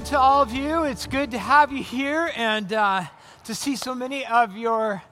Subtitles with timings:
[0.00, 0.84] morning to all of you.
[0.84, 3.04] It's good to have you here and uh,
[3.44, 5.02] to see so many of your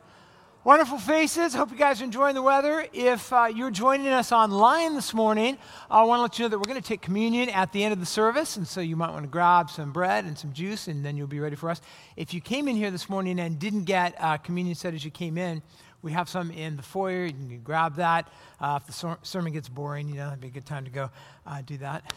[0.64, 1.52] wonderful faces.
[1.52, 2.86] Hope you guys are enjoying the weather.
[2.94, 5.58] If uh, you're joining us online this morning,
[5.90, 7.92] I want to let you know that we're going to take communion at the end
[7.92, 10.88] of the service, and so you might want to grab some bread and some juice,
[10.88, 11.82] and then you'll be ready for us.
[12.16, 15.10] If you came in here this morning and didn't get uh, communion set as you
[15.10, 15.60] came in,
[16.00, 17.26] we have some in the foyer.
[17.26, 18.32] You can grab that.
[18.58, 21.10] Uh, if the sermon gets boring, you know, it'd be a good time to go
[21.46, 22.10] uh, do that.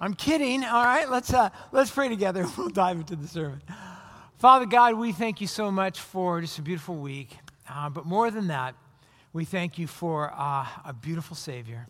[0.00, 0.64] I'm kidding.
[0.64, 2.46] All right, let's, uh, let's pray together.
[2.56, 3.62] We'll dive into the sermon.
[4.38, 7.36] Father God, we thank you so much for just a beautiful week.
[7.68, 8.74] Uh, but more than that,
[9.32, 11.86] we thank you for uh, a beautiful Savior,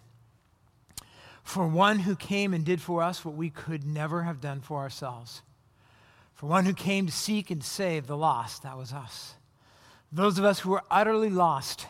[1.43, 4.79] for one who came and did for us what we could never have done for
[4.79, 5.43] ourselves,
[6.35, 8.63] for one who came to seek and save the lost.
[8.63, 9.35] That was us.
[10.13, 11.87] Those of us who were utterly lost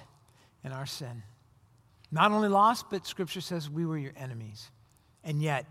[0.65, 1.23] in our sin.
[2.11, 4.71] Not only lost, but Scripture says we were your enemies.
[5.23, 5.67] And yet,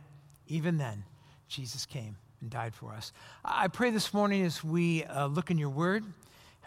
[0.53, 1.03] even then,
[1.47, 3.11] Jesus came and died for us.
[3.43, 6.03] I pray this morning as we uh, look in your word,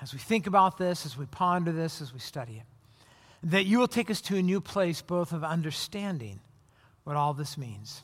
[0.02, 3.78] as we think about this, as we ponder this, as we study it, that you
[3.78, 6.40] will take us to a new place both of understanding
[7.04, 8.02] what all this means,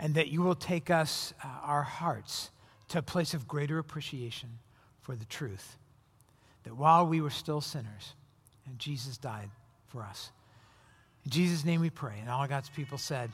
[0.00, 2.50] and that you will take us, uh, our hearts,
[2.88, 4.48] to a place of greater appreciation
[5.02, 5.76] for the truth
[6.64, 8.14] that while we were still sinners,
[8.66, 9.50] and Jesus died
[9.86, 10.32] for us.
[11.24, 12.18] In Jesus' name we pray.
[12.20, 13.30] And all God's people said,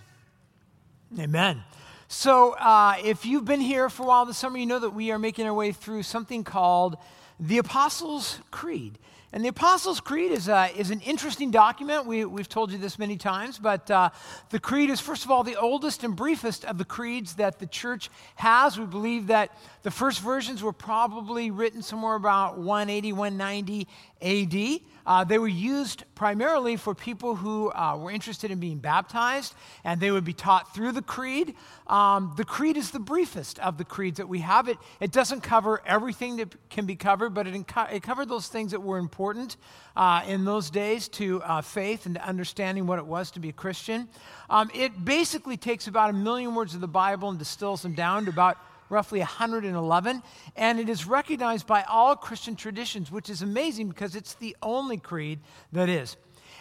[1.18, 1.62] Amen.
[2.08, 5.10] So, uh, if you've been here for a while this summer, you know that we
[5.10, 6.96] are making our way through something called
[7.38, 8.98] the Apostles' Creed.
[9.30, 12.06] And the Apostles' Creed is, a, is an interesting document.
[12.06, 14.08] We, we've told you this many times, but uh,
[14.48, 17.66] the Creed is, first of all, the oldest and briefest of the creeds that the
[17.66, 18.78] church has.
[18.78, 19.50] We believe that
[19.82, 23.86] the first versions were probably written somewhere about 180, 190
[24.22, 24.91] AD.
[25.06, 29.54] Uh, they were used primarily for people who uh, were interested in being baptized,
[29.84, 31.54] and they would be taught through the creed.
[31.87, 34.69] Um, the creed is the briefest of the creeds that we have.
[34.69, 38.49] It, it doesn't cover everything that can be covered, but it, inco- it covered those
[38.49, 39.56] things that were important
[39.97, 43.49] uh, in those days to uh, faith and to understanding what it was to be
[43.49, 44.09] a Christian.
[44.49, 48.25] Um, it basically takes about a million words of the Bible and distills them down
[48.25, 48.59] to about
[48.92, 50.22] roughly 111,
[50.54, 54.98] and it is recognized by all Christian traditions, which is amazing because it's the only
[54.98, 55.41] creed
[55.72, 56.16] that is.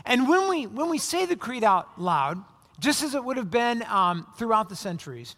[0.06, 2.44] And when we, when we say the creed out loud,
[2.80, 5.36] just as it would have been um, throughout the centuries,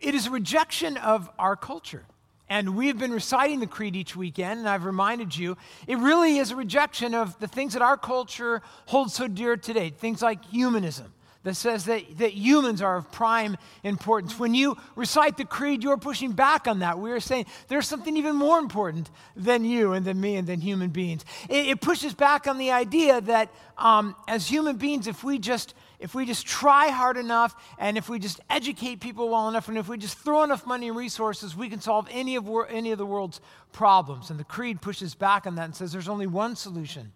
[0.00, 2.04] it is a rejection of our culture.
[2.48, 5.56] And we've been reciting the creed each weekend, and I've reminded you,
[5.86, 9.90] it really is a rejection of the things that our culture holds so dear today,
[9.90, 11.13] things like humanism
[11.44, 14.38] that says that, that humans are of prime importance.
[14.38, 16.98] When you recite the creed, you're pushing back on that.
[16.98, 20.60] We are saying there's something even more important than you and than me and than
[20.60, 21.24] human beings.
[21.48, 25.74] It, it pushes back on the idea that um, as human beings, if we just
[26.00, 29.78] if we just try hard enough and if we just educate people well enough and
[29.78, 32.98] if we just throw enough money and resources, we can solve any of, any of
[32.98, 33.40] the world's
[33.72, 34.28] problems.
[34.28, 37.12] And the creed pushes back on that and says there's only one solution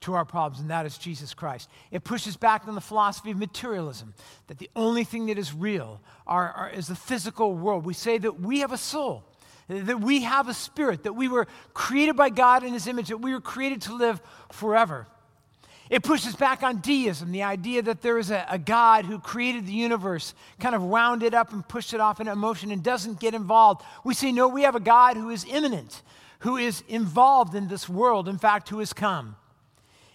[0.00, 1.68] to our problems, and that is Jesus Christ.
[1.90, 4.14] It pushes back on the philosophy of materialism,
[4.46, 7.84] that the only thing that is real are, are, is the physical world.
[7.84, 9.24] We say that we have a soul,
[9.68, 13.18] that we have a spirit, that we were created by God in His image, that
[13.18, 14.20] we were created to live
[14.52, 15.08] forever.
[15.90, 19.66] It pushes back on deism, the idea that there is a, a, God who created
[19.66, 23.20] the universe, kind of wound it up and pushed it off in motion and doesn't
[23.20, 23.82] get involved.
[24.04, 26.02] We say, no, we have a God who is immanent,
[26.40, 29.36] who is involved in this world, in fact, who has come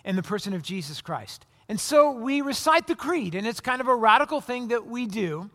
[0.03, 1.45] in the person of Jesus Christ.
[1.69, 5.05] And so we recite the creed, and it's kind of a radical thing that we
[5.05, 5.49] do.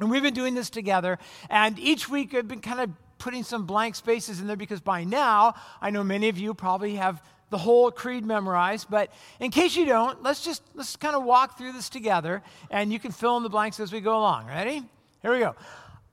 [0.00, 1.18] And we've been doing this together.
[1.50, 5.04] And each week I've been kind of putting some blank spaces in there because by
[5.04, 8.88] now I know many of you probably have the whole creed memorized.
[8.90, 12.92] But in case you don't, let's just let's kind of walk through this together, and
[12.92, 14.46] you can fill in the blanks as we go along.
[14.46, 14.82] Ready?
[15.22, 15.56] Here we go.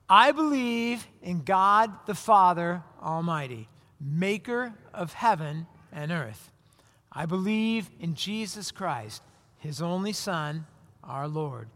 [0.09, 3.67] I believe in God the Father Almighty,
[3.99, 6.51] maker of heaven and earth.
[7.15, 9.23] I believe in Jesus Christ,
[9.57, 10.65] his only Son,
[11.01, 11.69] our Lord,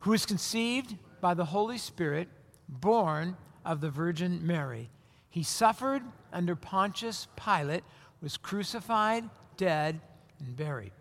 [0.00, 2.28] who was conceived by the Holy Spirit,
[2.68, 3.36] born
[3.66, 4.88] of the Virgin Mary.
[5.28, 6.02] He suffered
[6.32, 7.84] under Pontius Pilate,
[8.22, 10.00] was crucified, dead,
[10.40, 10.92] and buried.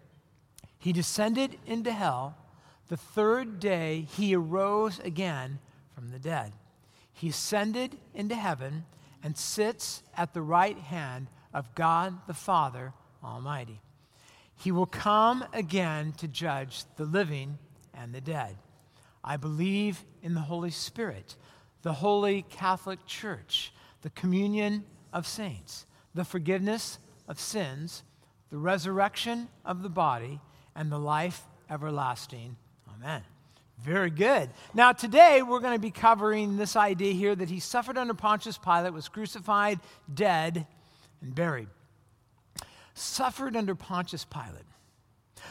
[0.78, 2.36] He descended into hell.
[2.90, 5.60] The third day, he arose again
[5.96, 6.52] from the dead.
[7.14, 8.86] He ascended into heaven
[9.24, 12.94] and sits at the right hand of God the Father
[13.28, 13.82] Almighty.
[14.56, 17.60] He will come again to judge the living
[17.94, 18.56] and the dead.
[19.24, 21.36] I believe in the Holy Spirit,
[21.82, 26.98] the holy Catholic Church, the communion of saints, the forgiveness
[27.28, 28.04] of sins,
[28.50, 30.40] the resurrection of the body,
[30.76, 32.56] and the life everlasting.
[32.96, 33.22] Amen.
[33.80, 34.50] Very good.
[34.74, 38.58] Now, today we're going to be covering this idea here that he suffered under Pontius
[38.58, 39.80] Pilate, was crucified,
[40.12, 40.66] dead,
[41.22, 41.68] and buried.
[42.98, 44.66] Suffered under Pontius Pilate.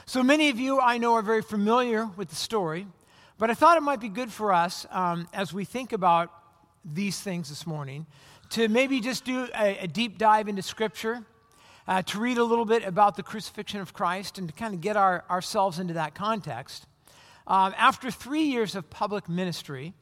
[0.05, 2.89] So many of you I know are very familiar with the story,
[3.39, 6.33] but I thought it might be good for us um, as we think about
[6.85, 8.07] these things this morning
[8.51, 11.23] to maybe just do a, a deep dive into Scripture,
[11.87, 14.81] uh, to read a little bit about the crucifixion of Christ, and to kind of
[14.81, 16.87] get our, ourselves into that context.
[17.47, 19.95] Um, after three years of public ministry,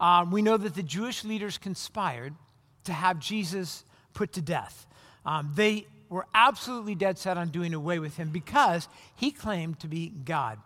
[0.00, 2.34] um, we know that the Jewish leaders conspired
[2.84, 3.84] to have Jesus
[4.14, 4.86] put to death.
[5.24, 9.88] Um, they were absolutely dead set on doing away with him because he claimed to
[9.88, 10.58] be God.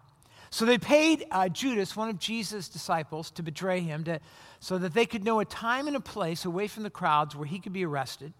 [0.51, 4.21] So they paid uh, Judas, one of Jesus' disciples, to betray him to,
[4.61, 7.47] so that they could know a time and a place away from the crowds where
[7.47, 8.35] he could be arrested.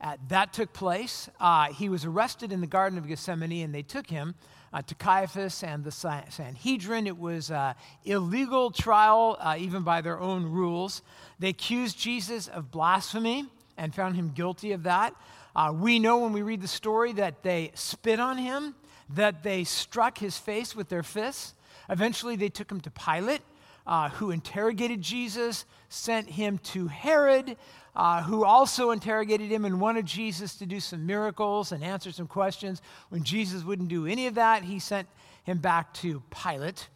[0.00, 1.28] Uh, that took place.
[1.38, 4.34] Uh, he was arrested in the Garden of Gethsemane, and they took him
[4.72, 7.06] uh, to Caiaphas and the Sanhedrin.
[7.06, 11.02] It was an illegal trial, uh, even by their own rules.
[11.38, 13.46] They accused Jesus of blasphemy
[13.76, 15.14] and found him guilty of that.
[15.56, 18.74] Uh, we know when we read the story that they spit on him,
[19.10, 21.54] that they struck his face with their fists.
[21.88, 23.42] Eventually, they took him to Pilate,
[23.86, 27.56] uh, who interrogated Jesus, sent him to Herod,
[27.94, 32.26] uh, who also interrogated him and wanted Jesus to do some miracles and answer some
[32.26, 32.82] questions.
[33.10, 35.06] When Jesus wouldn't do any of that, he sent
[35.44, 36.88] him back to Pilate.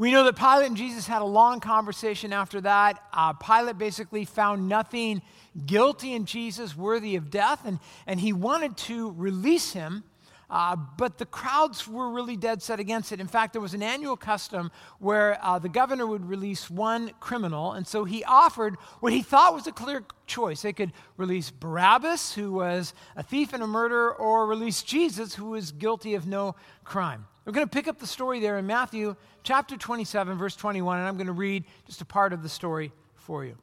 [0.00, 3.04] We know that Pilate and Jesus had a long conversation after that.
[3.12, 5.20] Uh, Pilate basically found nothing
[5.66, 10.04] guilty in Jesus worthy of death, and, and he wanted to release him
[10.48, 13.20] uh, but the crowds were really dead set against it.
[13.20, 17.72] In fact, there was an annual custom where uh, the governor would release one criminal,
[17.72, 20.62] and so he offered what he thought was a clear choice.
[20.62, 25.50] They could release Barabbas, who was a thief and a murderer, or release Jesus, who
[25.50, 27.26] was guilty of no crime.
[27.44, 31.08] We're going to pick up the story there in Matthew chapter 27, verse 21, and
[31.08, 33.56] I'm going to read just a part of the story for you.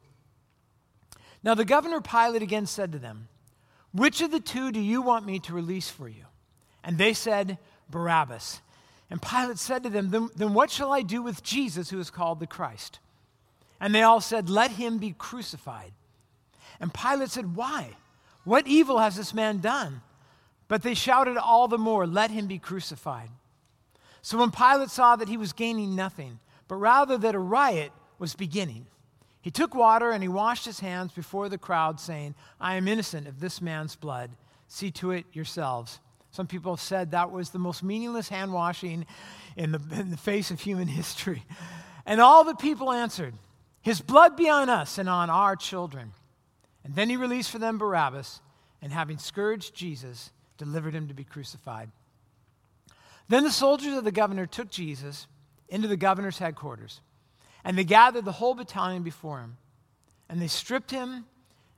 [1.44, 3.28] Now, the governor Pilate again said to them,
[3.92, 6.24] Which of the two do you want me to release for you?
[6.82, 7.58] And they said,
[7.88, 8.60] Barabbas.
[9.10, 12.10] And Pilate said to them, then, then what shall I do with Jesus who is
[12.10, 12.98] called the Christ?
[13.80, 15.92] And they all said, Let him be crucified.
[16.80, 17.90] And Pilate said, Why?
[18.44, 20.02] What evil has this man done?
[20.66, 23.30] But they shouted all the more, Let him be crucified.
[24.22, 28.34] So when Pilate saw that he was gaining nothing, but rather that a riot was
[28.34, 28.86] beginning,
[29.40, 33.26] he took water and he washed his hands before the crowd, saying, I am innocent
[33.26, 34.30] of this man's blood.
[34.66, 36.00] See to it yourselves.
[36.30, 39.06] Some people have said that was the most meaningless hand washing
[39.56, 41.44] in the, in the face of human history.
[42.04, 43.34] And all the people answered,
[43.80, 46.12] His blood be on us and on our children.
[46.84, 48.40] And then he released for them Barabbas,
[48.80, 51.90] and having scourged Jesus, delivered him to be crucified.
[53.28, 55.26] Then the soldiers of the governor took Jesus
[55.68, 57.00] into the governor's headquarters,
[57.64, 59.58] and they gathered the whole battalion before him.
[60.28, 61.26] And they stripped him,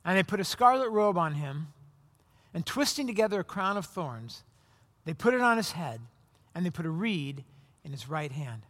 [0.05, 1.69] and they put a scarlet robe on him,
[2.55, 4.43] and twisting together a crown of thorns,
[5.05, 6.00] they put it on his head,
[6.55, 7.44] and they put a reed
[7.85, 8.62] in his right hand.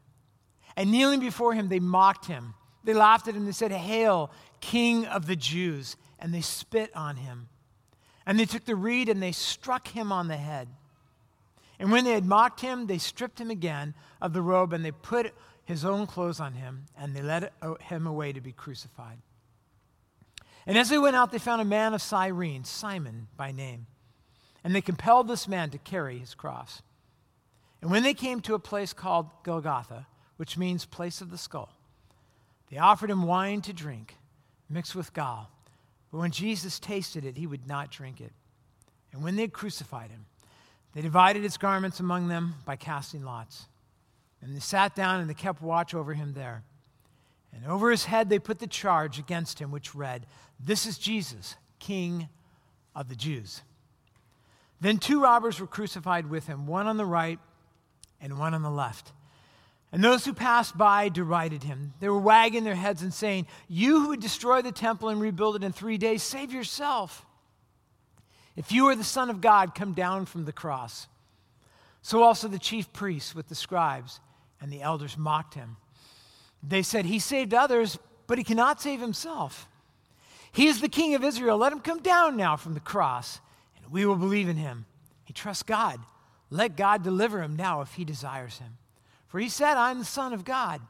[0.76, 2.54] And kneeling before him, they mocked him.
[2.84, 3.44] They laughed at him.
[3.44, 4.30] They said, Hail,
[4.60, 5.96] King of the Jews.
[6.18, 7.48] And they spit on him.
[8.26, 10.68] And they took the reed and they struck him on the head.
[11.80, 14.92] And when they had mocked him, they stripped him again of the robe and they
[14.92, 15.34] put
[15.64, 19.18] his own clothes on him and they led him away to be crucified.
[20.66, 23.86] And as they went out, they found a man of Cyrene, Simon by name
[24.62, 26.82] and they compelled this man to carry his cross.
[27.80, 30.06] And when they came to a place called Golgotha,
[30.36, 31.74] which means place of the skull,
[32.70, 34.16] they offered him wine to drink,
[34.68, 35.50] mixed with gall.
[36.12, 38.32] But when Jesus tasted it, he would not drink it.
[39.12, 40.26] And when they had crucified him,
[40.94, 43.66] they divided his garments among them by casting lots.
[44.42, 46.64] And they sat down and they kept watch over him there.
[47.52, 50.26] And over his head they put the charge against him, which read,
[50.58, 52.28] This is Jesus, King
[52.94, 53.62] of the Jews.
[54.80, 57.38] Then two robbers were crucified with him, one on the right
[58.20, 59.12] and one on the left.
[59.92, 61.94] And those who passed by derided him.
[62.00, 65.56] They were wagging their heads and saying, You who would destroy the temple and rebuild
[65.56, 67.26] it in three days, save yourself.
[68.60, 71.08] If you are the Son of God, come down from the cross.
[72.02, 74.20] So also the chief priests with the scribes
[74.60, 75.78] and the elders mocked him.
[76.62, 79.66] They said, He saved others, but he cannot save himself.
[80.52, 81.56] He is the King of Israel.
[81.56, 83.40] Let him come down now from the cross
[83.78, 84.84] and we will believe in him.
[85.24, 85.98] He trusts God.
[86.50, 88.76] Let God deliver him now if he desires him.
[89.28, 90.82] For he said, I'm the Son of God.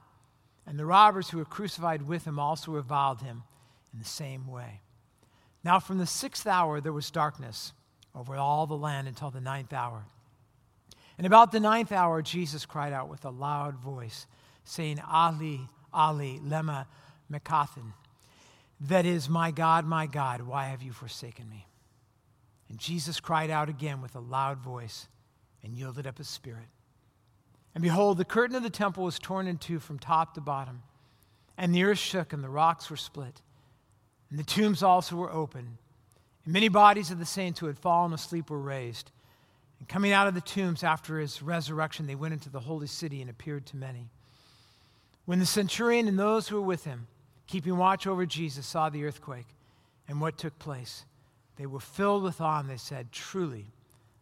[0.67, 3.45] And the robbers who were crucified with him also reviled him
[3.93, 4.81] in the same way.
[5.63, 7.73] Now, from the sixth hour, there was darkness
[8.15, 10.05] over all the land until the ninth hour.
[11.19, 14.27] And about the ninth hour, Jesus cried out with a loud voice
[14.65, 15.61] saying, Ali,
[15.93, 16.87] Ali, lema
[17.31, 17.93] mekathin.
[18.81, 21.67] That is, my God, my God, why have you forsaken me?
[22.71, 25.09] And Jesus cried out again with a loud voice
[25.63, 26.69] and yielded up his spirit.
[27.75, 30.83] And behold, the curtain of the temple was torn in two from top to bottom,
[31.59, 33.43] and the earth shook, and the rocks were split,
[34.31, 35.79] and the tombs also were open.
[36.45, 39.11] And many bodies of the saints who had fallen asleep were raised.
[39.79, 43.21] And coming out of the tombs after his resurrection, they went into the holy city
[43.21, 44.09] and appeared to many.
[45.25, 47.07] When the centurion and those who were with him,
[47.47, 49.47] keeping watch over Jesus, saw the earthquake
[50.09, 51.05] and what took place,
[51.57, 53.67] they were filled with awe and they said, Truly,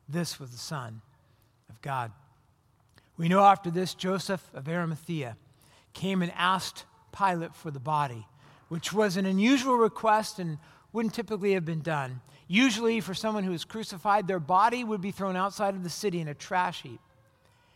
[0.09, 1.03] this was the Son
[1.69, 2.13] of God.
[3.17, 5.37] We know after this, Joseph of Arimathea
[5.93, 6.85] came and asked
[7.17, 8.27] Pilate for the body,
[8.69, 10.59] which was an unusual request and
[10.93, 12.21] wouldn't typically have been done.
[12.47, 16.21] Usually, for someone who was crucified, their body would be thrown outside of the city
[16.21, 17.01] in a trash heap.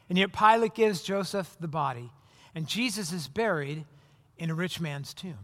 [0.09, 2.11] And yet, Pilate gives Joseph the body,
[2.55, 3.85] and Jesus is buried
[4.39, 5.39] in a rich man's tomb.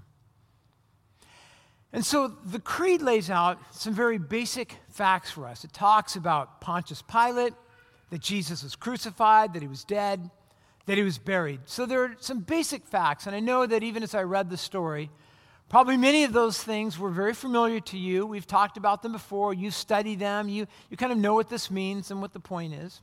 [1.93, 5.65] And so the creed lays out some very basic facts for us.
[5.65, 7.55] It talks about Pontius Pilate,
[8.11, 10.31] that Jesus was crucified, that he was dead,
[10.87, 11.61] that he was buried.
[11.67, 13.27] So there are some basic facts.
[13.27, 15.11] And I know that even as I read the story,
[15.69, 18.27] probably many of those things were very familiar to you.
[18.27, 19.53] We've talked about them before.
[19.55, 22.75] You study them, you, you kind of know what this means and what the point
[22.75, 23.01] is.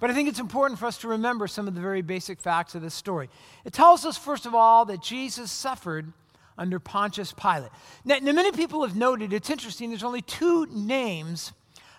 [0.00, 2.74] But I think it's important for us to remember some of the very basic facts
[2.74, 3.30] of this story.
[3.64, 6.12] It tells us, first of all, that Jesus suffered
[6.58, 7.70] under Pontius Pilate.
[8.04, 11.52] Now, now many people have noted, it's interesting, there's only two names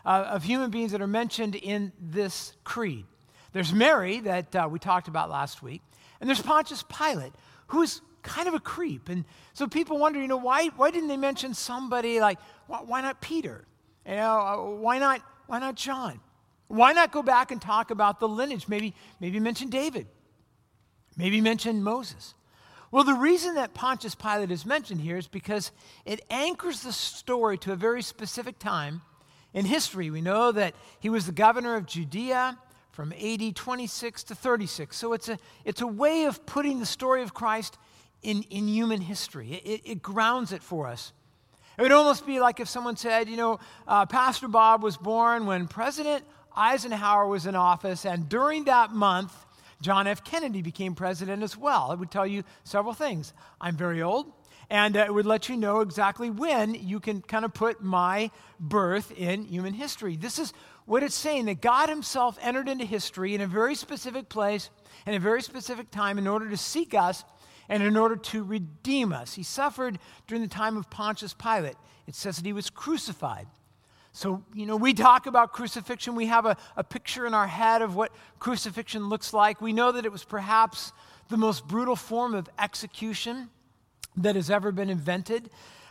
[0.05, 3.05] uh, of human beings that are mentioned in this creed.
[3.53, 5.81] There's Mary, that uh, we talked about last week,
[6.19, 7.33] and there's Pontius Pilate,
[7.67, 9.07] who's kind of a creep.
[9.07, 13.01] And so people wonder, you know, why, why didn't they mention somebody like, why, why
[13.01, 13.65] not Peter?
[14.05, 16.19] You know, uh, why not, why not John?
[16.67, 18.67] Why not go back and talk about the lineage?
[18.67, 20.07] Maybe, maybe mention David.
[21.15, 22.33] Maybe mention Moses.
[22.91, 25.71] Well, the reason that Pontius Pilate is mentioned here is because
[26.05, 29.01] it anchors the story to a very specific time
[29.53, 30.09] in history.
[30.09, 32.57] We know that he was the governor of Judea
[32.91, 34.95] from AD 26 to 36.
[34.95, 37.77] So it's a, it's a way of putting the story of Christ
[38.21, 41.13] in, in human history, it, it grounds it for us.
[41.77, 45.45] It would almost be like if someone said, you know, uh, Pastor Bob was born
[45.45, 46.23] when President
[46.55, 49.33] Eisenhower was in office, and during that month,
[49.81, 50.23] John F.
[50.23, 51.91] Kennedy became president as well.
[51.91, 53.33] It would tell you several things.
[53.59, 54.31] I'm very old,
[54.69, 58.31] and uh, it would let you know exactly when you can kind of put my
[58.57, 60.15] birth in human history.
[60.15, 60.53] This is
[60.85, 64.69] what it's saying that God Himself entered into history in a very specific place
[65.05, 67.25] and a very specific time in order to seek us
[67.69, 69.33] and in order to redeem us.
[69.33, 71.75] He suffered during the time of Pontius Pilate.
[72.07, 73.47] It says that He was crucified.
[74.11, 76.15] So, you know, we talk about crucifixion.
[76.15, 79.59] We have a, a picture in our head of what crucifixion looks like.
[79.59, 80.93] We know that it was perhaps
[81.27, 83.49] the most brutal form of execution
[84.15, 85.49] that has ever been invented.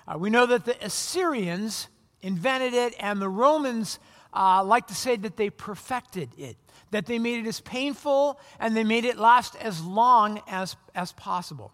[0.09, 1.89] Uh, we know that the Assyrians
[2.23, 3.99] invented it, and the Romans
[4.35, 6.57] uh, like to say that they perfected it,
[6.91, 11.13] that they made it as painful and they made it last as long as, as
[11.13, 11.73] possible.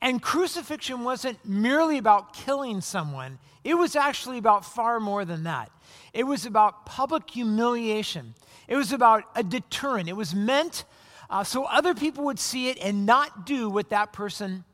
[0.00, 5.70] And crucifixion wasn't merely about killing someone, it was actually about far more than that.
[6.12, 8.34] It was about public humiliation,
[8.68, 10.08] it was about a deterrent.
[10.08, 10.84] It was meant
[11.28, 14.64] uh, so other people would see it and not do what that person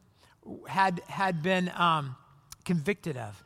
[0.68, 2.16] had, had been um,
[2.64, 3.42] convicted of.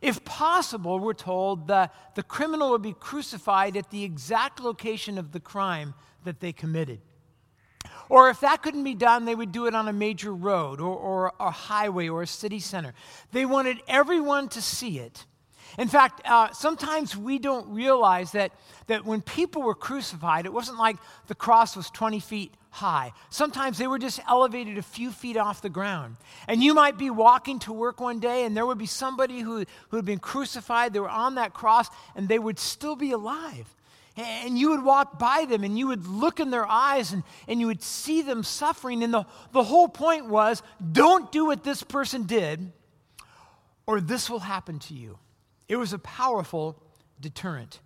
[0.00, 5.32] If possible, we're told the, the criminal would be crucified at the exact location of
[5.32, 7.00] the crime that they committed.
[8.08, 10.94] Or if that couldn't be done, they would do it on a major road or,
[10.94, 12.92] or a highway or a city center.
[13.32, 15.26] They wanted everyone to see it.
[15.78, 18.52] In fact, uh, sometimes we don't realize that,
[18.86, 23.12] that when people were crucified, it wasn't like the cross was 20 feet high.
[23.30, 26.16] Sometimes they were just elevated a few feet off the ground.
[26.48, 29.64] And you might be walking to work one day, and there would be somebody who,
[29.88, 33.74] who had been crucified, they were on that cross, and they would still be alive.
[34.16, 37.58] And you would walk by them and you would look in their eyes and, and
[37.58, 39.02] you would see them suffering.
[39.02, 40.62] And the, the whole point was
[40.92, 42.70] don't do what this person did,
[43.86, 45.18] or this will happen to you.
[45.68, 46.82] It was a powerful
[47.20, 47.80] deterrent.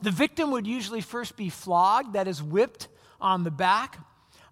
[0.00, 2.88] The victim would usually first be flogged, that is, whipped
[3.20, 3.98] on the back,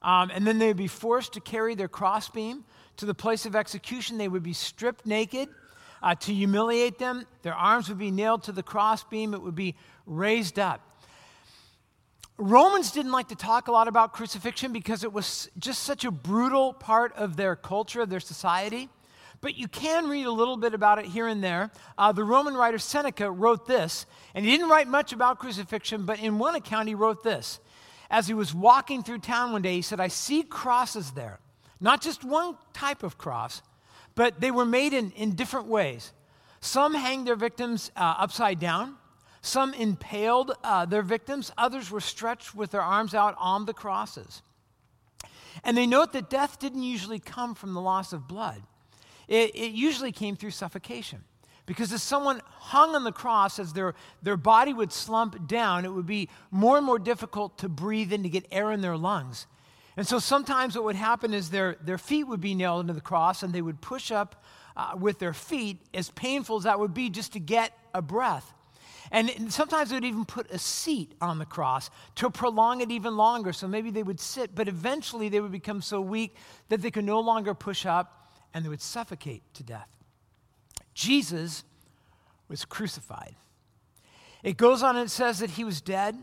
[0.03, 2.65] um, and then they would be forced to carry their crossbeam
[2.97, 4.19] to the place of execution.
[4.19, 5.49] They would be stripped naked
[6.03, 7.27] uh, to humiliate them.
[7.43, 9.75] Their arms would be nailed to the crossbeam, it would be
[10.07, 10.81] raised up.
[12.37, 16.11] Romans didn't like to talk a lot about crucifixion because it was just such a
[16.11, 18.89] brutal part of their culture, of their society.
[19.45, 21.71] But you can read a little bit about it here and there.
[21.99, 26.19] Uh, the Roman writer Seneca wrote this, and he didn't write much about crucifixion, but
[26.19, 27.61] in one account he wrote this.
[28.09, 31.41] as he was walking through town one day, he said, I see crosses there.
[31.79, 33.61] Not just one type of cross,
[34.15, 36.15] but they were made in, in different ways.
[36.63, 38.97] Some hanged their victims uh, upside down,
[39.43, 44.41] some impaled uh, their victims, others were stretched with their arms out on the crosses.
[45.63, 48.63] And they note that death didn't usually come from the loss of blood,
[49.29, 51.25] it, it usually came through suffocation.
[51.67, 55.93] Because as someone hung on the cross, as their, their body would slump down, it
[55.93, 59.47] would be more and more difficult to breathe in to get air in their lungs.
[59.97, 63.01] And so sometimes what would happen is their, their feet would be nailed into the
[63.01, 64.45] cross and they would push up
[64.77, 68.53] uh, with their feet, as painful as that would be, just to get a breath.
[69.11, 73.17] And sometimes they would even put a seat on the cross to prolong it even
[73.17, 73.53] longer.
[73.53, 76.35] So maybe they would sit, but eventually they would become so weak
[76.69, 78.24] that they could no longer push up
[78.55, 79.89] and they would suffocate to death.
[80.95, 81.65] Jesus
[82.49, 83.35] was crucified.
[84.45, 86.17] It goes on and it says that he was dead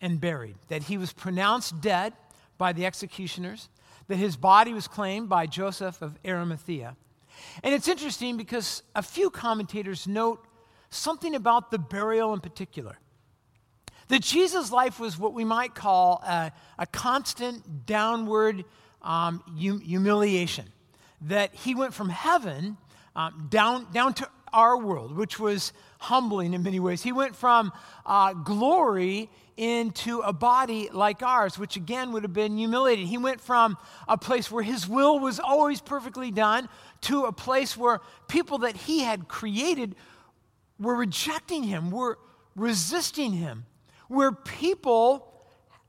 [0.00, 2.14] and buried, that he was pronounced dead
[2.58, 3.68] by the executioners,
[4.08, 6.96] that his body was claimed by Joseph of Arimathea.
[7.62, 10.46] And it's interesting because a few commentators note
[10.90, 12.98] something about the burial in particular.
[14.08, 18.64] That Jesus' life was what we might call a, a constant downward
[19.02, 20.66] um, hum- humiliation.
[21.28, 22.76] That he went from heaven
[23.14, 27.02] um, down, down to our world, which was humbling in many ways.
[27.02, 27.72] He went from
[28.04, 33.06] uh, glory into a body like ours, which again would have been humiliating.
[33.06, 36.68] He went from a place where his will was always perfectly done
[37.02, 39.94] to a place where people that he had created
[40.78, 42.18] were rejecting him, were
[42.54, 43.64] resisting him,
[44.08, 45.32] where people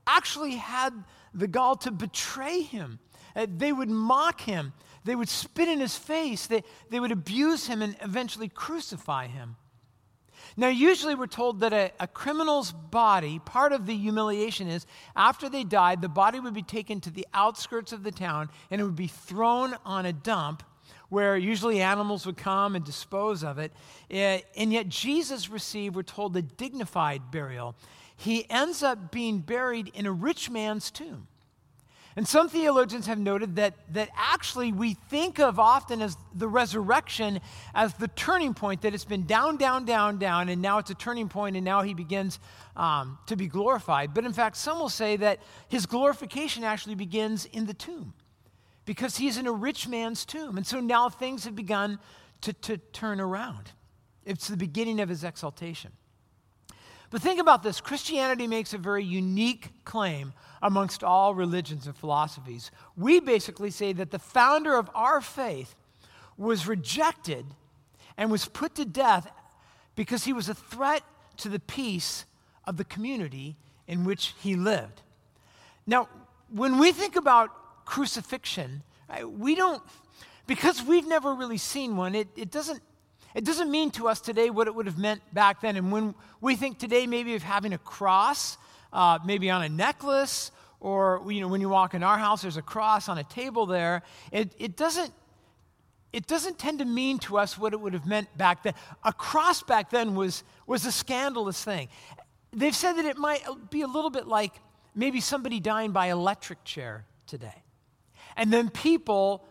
[0.06, 0.92] actually had
[1.34, 2.98] the gall to betray him.
[3.34, 4.72] They would mock him.
[5.04, 6.46] They would spit in his face.
[6.46, 9.56] They, they would abuse him and eventually crucify him.
[10.56, 15.48] Now, usually we're told that a, a, criminal's body, part of the humiliation is after
[15.48, 18.84] they died, the body would be taken to the outskirts of the town and it
[18.84, 20.64] would be thrown on a dump
[21.10, 23.72] where usually animals would come and dispose of it.
[24.10, 27.74] Eh, and yet, Jesus received, we're told, a dignified burial.
[28.16, 31.28] He ends up being buried in a rich man's tomb.
[32.18, 37.38] And some theologians have noted that, that actually we think of often as the resurrection
[37.76, 40.96] as the turning point, that it's been down, down, down, down, and now it's a
[40.96, 42.40] turning point, and now he begins
[42.74, 44.14] um, to be glorified.
[44.14, 48.14] But in fact, some will say that his glorification actually begins in the tomb
[48.84, 50.56] because he's in a rich man's tomb.
[50.56, 52.00] And so now things have begun
[52.40, 53.70] to, to turn around.
[54.24, 55.92] It's the beginning of his exaltation.
[57.10, 62.70] But think about this Christianity makes a very unique claim amongst all religions and philosophies.
[62.96, 65.74] We basically say that the founder of our faith
[66.36, 67.46] was rejected
[68.16, 69.30] and was put to death
[69.96, 71.02] because he was a threat
[71.38, 72.26] to the peace
[72.66, 75.02] of the community in which he lived.
[75.86, 76.08] Now,
[76.50, 78.82] when we think about crucifixion,
[79.24, 79.82] we don't,
[80.46, 82.82] because we've never really seen one, it, it doesn't
[83.38, 85.76] it doesn't mean to us today what it would have meant back then.
[85.76, 88.58] And when we think today maybe of having a cross,
[88.92, 92.56] uh, maybe on a necklace, or you know, when you walk in our house, there's
[92.56, 94.02] a cross on a table there.
[94.32, 95.12] It, it doesn't
[96.12, 98.74] it doesn't tend to mean to us what it would have meant back then.
[99.04, 101.88] A cross back then was, was a scandalous thing.
[102.50, 104.54] They've said that it might be a little bit like
[104.96, 107.62] maybe somebody dying by electric chair today.
[108.36, 109.44] And then people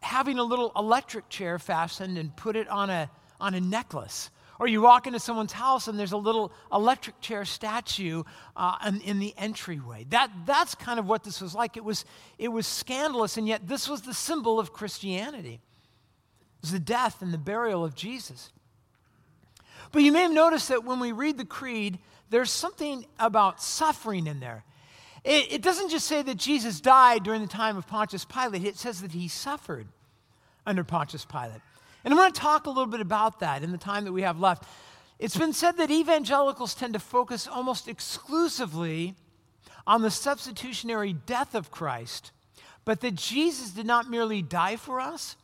[0.00, 3.08] having a little electric chair fastened and put it on a,
[3.42, 4.30] on a necklace.
[4.60, 8.22] Or you walk into someone's house and there's a little electric chair statue
[8.56, 10.06] uh, in, in, the entryway.
[10.10, 11.76] That, that's kind of what this was like.
[11.76, 12.04] It was,
[12.38, 15.54] it was scandalous, and yet this was the symbol of Christianity.
[15.54, 18.52] It was the death and the burial of Jesus.
[19.90, 21.98] But you may have noticed that when we read the creed,
[22.30, 24.64] there's something about suffering in there.
[25.24, 28.76] It, it doesn't just say that Jesus died during the time of Pontius Pilate, it
[28.76, 29.88] says that he suffered
[30.64, 31.62] under Pontius Pilate.
[32.04, 34.22] And I'm going to talk a little bit about that in the time that we
[34.22, 34.64] have left.
[35.18, 39.14] It's been said that evangelicals tend to focus almost exclusively
[39.86, 42.32] on the substitutionary death of Christ,
[42.84, 45.36] but that Jesus did not merely die for us,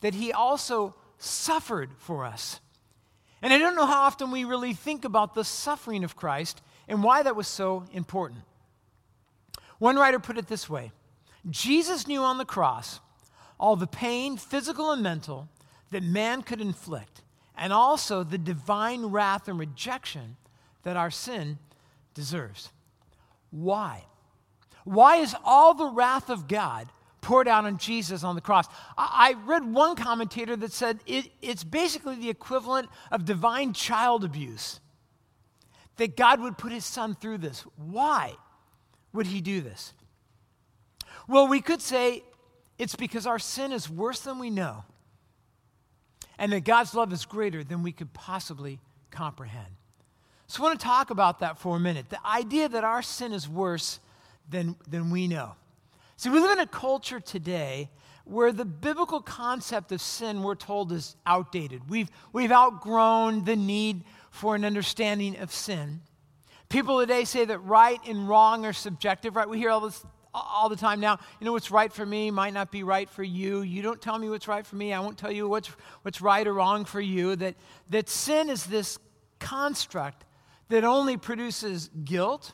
[0.00, 2.60] that he also suffered for us.
[3.42, 7.02] And I don't know how often we really think about the suffering of Christ and
[7.02, 8.40] why that was so important.
[9.78, 10.92] One writer put it this way
[11.50, 13.00] Jesus knew on the cross
[13.58, 15.48] all the pain, physical and mental,
[15.90, 17.22] that man could inflict,
[17.56, 20.36] and also the divine wrath and rejection
[20.82, 21.58] that our sin
[22.14, 22.70] deserves.
[23.50, 24.04] Why?
[24.84, 26.88] Why is all the wrath of God
[27.20, 28.66] poured out on Jesus on the cross?
[28.96, 34.80] I, read one commentator that said it, it's basically the equivalent of divine child abuse.
[35.96, 37.64] That God would put his son through this.
[37.76, 38.36] Why?
[39.16, 39.94] would he do this?
[41.26, 42.22] Well, we could say
[42.78, 44.84] it's because our sin is worse than we know,
[46.38, 48.78] and that God's love is greater than we could possibly
[49.10, 49.66] comprehend.
[50.46, 52.08] So I want to talk about that for a minute.
[52.08, 54.00] The idea that our sin is worse
[54.48, 55.54] than, than we know.
[56.16, 57.90] See, we live in a culture today
[58.24, 61.88] where the biblical concept of sin, we're told, is outdated.
[61.88, 66.00] We've, we've outgrown the need for an understanding of sin.
[66.68, 69.48] People today say that right and wrong are subjective, right?
[69.48, 70.04] We hear all this
[70.36, 71.18] all the time now.
[71.40, 73.62] You know what's right for me might not be right for you.
[73.62, 74.92] You don't tell me what's right for me.
[74.92, 75.68] I won't tell you what's,
[76.02, 77.36] what's right or wrong for you.
[77.36, 77.54] That,
[77.90, 78.98] that sin is this
[79.38, 80.24] construct
[80.68, 82.52] that only produces guilt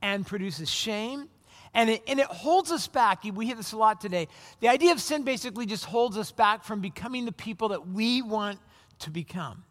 [0.00, 1.28] and produces shame.
[1.74, 3.24] And it, and it holds us back.
[3.24, 4.28] We hear this a lot today.
[4.60, 8.22] The idea of sin basically just holds us back from becoming the people that we
[8.22, 8.58] want
[9.00, 9.64] to become.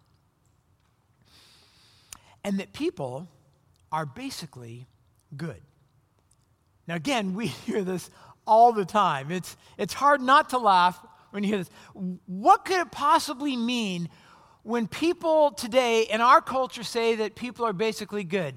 [2.44, 3.28] And that people
[3.92, 4.88] are basically
[5.36, 5.62] good.
[6.88, 8.10] Now, again, we hear this
[8.46, 9.32] all the time.
[9.32, 11.70] It's, it's hard not to laugh when you hear this.
[12.26, 14.10] What could it possibly mean
[14.64, 18.56] when people today in our culture say that people are basically good?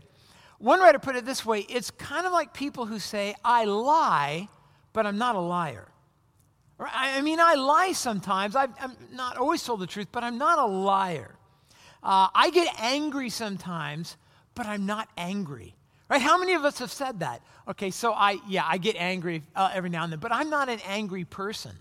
[0.58, 4.48] One writer put it this way it's kind of like people who say, I lie,
[4.92, 5.88] but I'm not a liar.
[6.78, 8.56] I mean, I lie sometimes.
[8.56, 11.36] i am not always told the truth, but I'm not a liar.
[12.02, 14.16] Uh, I get angry sometimes,
[14.54, 15.74] but I'm not angry.
[16.10, 16.20] Right?
[16.20, 17.40] How many of us have said that?
[17.68, 20.68] Okay, so I, yeah, I get angry uh, every now and then, but I'm not
[20.68, 21.76] an angry person.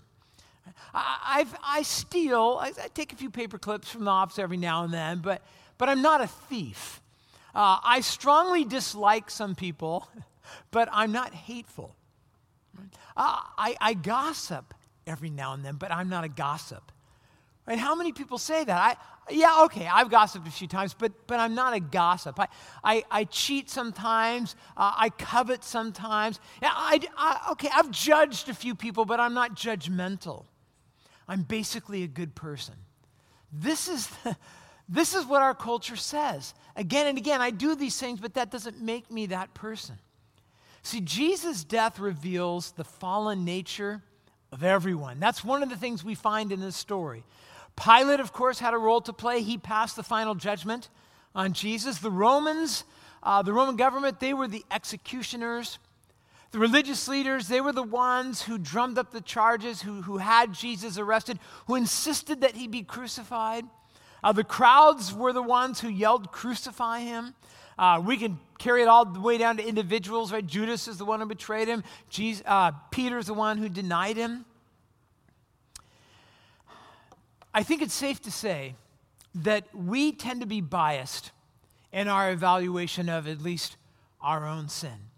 [0.94, 4.56] I, I've, I steal, I, I, take a few paper clips from the office every
[4.56, 5.42] now and then, but,
[5.78, 7.02] but I'm not a thief.
[7.56, 10.08] Uh, I strongly dislike some people,
[10.70, 11.96] but I'm not hateful.
[13.16, 14.74] Uh, I, I gossip
[15.08, 16.92] every now and then, but I'm not a gossip.
[17.66, 17.78] Right?
[17.78, 18.76] How many people say that?
[18.76, 18.96] I,
[19.32, 22.38] yeah, okay, I've gossiped a few times, but, but I'm not a gossip.
[22.40, 22.48] I,
[22.82, 26.40] I, I cheat sometimes, uh, I covet sometimes.
[26.62, 30.44] Yeah, I, I, okay, I've judged a few people, but I'm not judgmental.
[31.28, 32.74] I'm basically a good person.
[33.52, 34.36] This is, the,
[34.88, 36.54] this is what our culture says.
[36.76, 39.96] Again and again, I do these things, but that doesn't make me that person.
[40.82, 44.02] See, Jesus' death reveals the fallen nature
[44.50, 45.20] of everyone.
[45.20, 47.22] That's one of the things we find in this story.
[47.82, 49.42] Pilate, of course, had a role to play.
[49.42, 50.88] He passed the final judgment
[51.34, 51.98] on Jesus.
[51.98, 52.84] The Romans,
[53.22, 55.78] uh, the Roman government, they were the executioners.
[56.50, 60.52] The religious leaders, they were the ones who drummed up the charges, who, who had
[60.52, 61.38] Jesus arrested,
[61.68, 63.64] who insisted that he be crucified.
[64.22, 67.34] Uh, the crowds were the ones who yelled, Crucify him.
[67.78, 70.46] Uh, we can carry it all the way down to individuals, right?
[70.46, 74.44] Judas is the one who betrayed him, Jesus, uh, Peter's the one who denied him.
[77.52, 78.76] I think it's safe to say
[79.34, 81.32] that we tend to be biased
[81.92, 83.76] in our evaluation of at least
[84.20, 85.10] our own sin.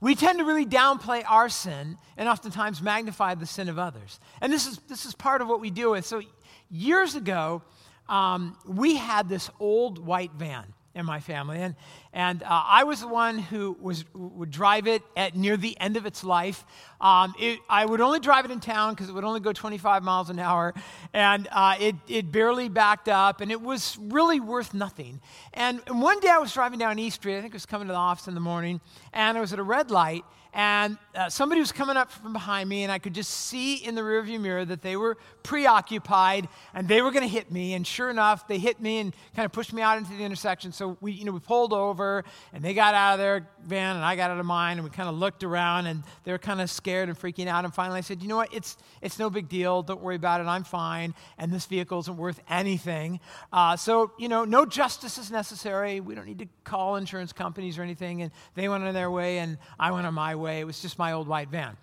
[0.00, 4.20] We tend to really downplay our sin and oftentimes magnify the sin of others.
[4.40, 6.04] And this is, this is part of what we deal with.
[6.04, 6.22] So,
[6.70, 7.62] years ago,
[8.08, 10.64] um, we had this old white van
[10.96, 11.58] in my family.
[11.58, 11.76] And,
[12.12, 15.96] and uh, I was the one who was, would drive it at near the end
[15.96, 16.64] of its life.
[17.00, 20.02] Um, it, I would only drive it in town because it would only go 25
[20.02, 20.74] miles an hour.
[21.12, 25.20] And uh, it, it barely backed up, and it was really worth nothing.
[25.52, 27.36] And, and one day I was driving down East Street.
[27.36, 28.80] I think I was coming to the office in the morning,
[29.12, 30.24] and I was at a red light
[30.56, 33.94] and uh, somebody was coming up from behind me, and I could just see in
[33.94, 37.74] the rearview mirror that they were preoccupied and they were going to hit me.
[37.74, 40.72] And sure enough, they hit me and kind of pushed me out into the intersection.
[40.72, 44.04] So we, you know, we pulled over, and they got out of their van, and
[44.04, 46.62] I got out of mine, and we kind of looked around, and they were kind
[46.62, 47.66] of scared and freaking out.
[47.66, 48.54] And finally, I said, "You know what?
[48.54, 49.82] It's it's no big deal.
[49.82, 50.46] Don't worry about it.
[50.46, 51.14] I'm fine.
[51.36, 53.20] And this vehicle isn't worth anything.
[53.52, 56.00] Uh, so you know, no justice is necessary.
[56.00, 59.36] We don't need to call insurance companies or anything." And they went on their way,
[59.36, 60.60] and I went on my way way.
[60.60, 61.76] It was just my old white van.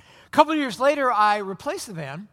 [0.00, 2.26] A couple years later, I replaced the van,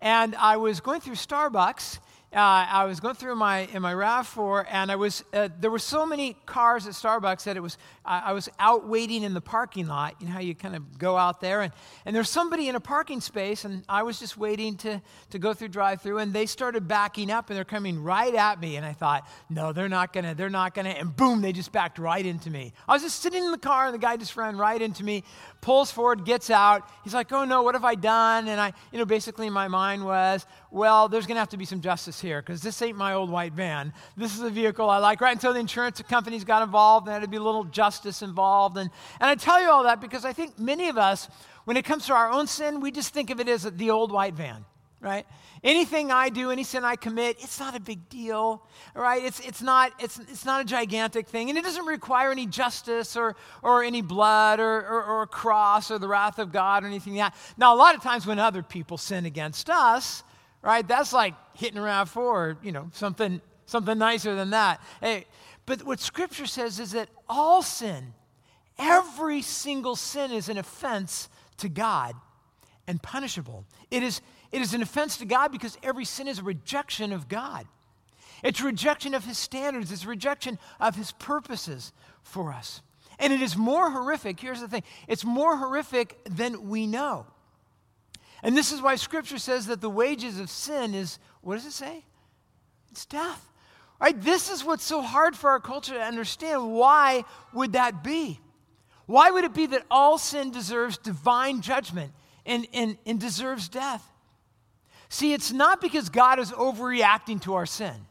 [0.00, 1.98] and I was going through Starbucks
[2.32, 5.80] uh, I was going through my in my RAV4, and I was uh, there were
[5.80, 9.40] so many cars at Starbucks that it was I, I was out waiting in the
[9.40, 10.14] parking lot.
[10.20, 11.72] You know how you kind of go out there, and
[12.04, 15.52] and there's somebody in a parking space, and I was just waiting to to go
[15.52, 18.92] through drive-through, and they started backing up, and they're coming right at me, and I
[18.92, 22.48] thought, no, they're not gonna, they're not gonna, and boom, they just backed right into
[22.48, 22.72] me.
[22.86, 25.24] I was just sitting in the car, and the guy just ran right into me,
[25.60, 26.88] pulls forward, gets out.
[27.04, 28.48] He's like, oh no, what have I done?
[28.48, 31.80] And I, you know, basically my mind was, well, there's gonna have to be some
[31.80, 33.92] justice here because this ain't my old white van.
[34.16, 35.20] This is a vehicle I like.
[35.20, 38.22] Right until the insurance companies got involved, and there had to be a little justice
[38.22, 38.76] involved.
[38.78, 41.28] And, and I tell you all that because I think many of us,
[41.64, 44.12] when it comes to our own sin, we just think of it as the old
[44.12, 44.64] white van.
[45.00, 45.26] right?
[45.62, 48.62] Anything I do, any sin I commit, it's not a big deal,
[48.94, 49.22] right?
[49.22, 53.14] It's, it's, not, it's, it's not a gigantic thing, and it doesn't require any justice
[53.14, 56.86] or, or any blood or, or, or a cross or the wrath of God or
[56.86, 57.38] anything like that.
[57.58, 60.22] Now, a lot of times when other people sin against us,
[60.62, 64.80] right, that's like hitting around for, you know, something, something nicer than that.
[65.02, 65.26] Hey,
[65.66, 68.14] but what Scripture says is that all sin,
[68.78, 72.14] every single sin is an offense to God
[72.86, 73.66] and punishable.
[73.90, 77.28] It is it is an offense to God because every sin is a rejection of
[77.28, 77.66] God.
[78.42, 82.82] It's rejection of His standards, it's rejection of His purposes for us.
[83.18, 84.40] And it is more horrific.
[84.40, 87.26] Here's the thing it's more horrific than we know.
[88.42, 91.72] And this is why Scripture says that the wages of sin is, what does it
[91.72, 92.04] say?
[92.90, 93.46] It's death.
[94.00, 94.18] Right?
[94.18, 96.72] This is what's so hard for our culture to understand.
[96.72, 98.40] Why would that be?
[99.04, 102.12] Why would it be that all sin deserves divine judgment
[102.46, 104.09] and, and, and deserves death?
[105.10, 108.06] See, it's not because God is overreacting to our sin,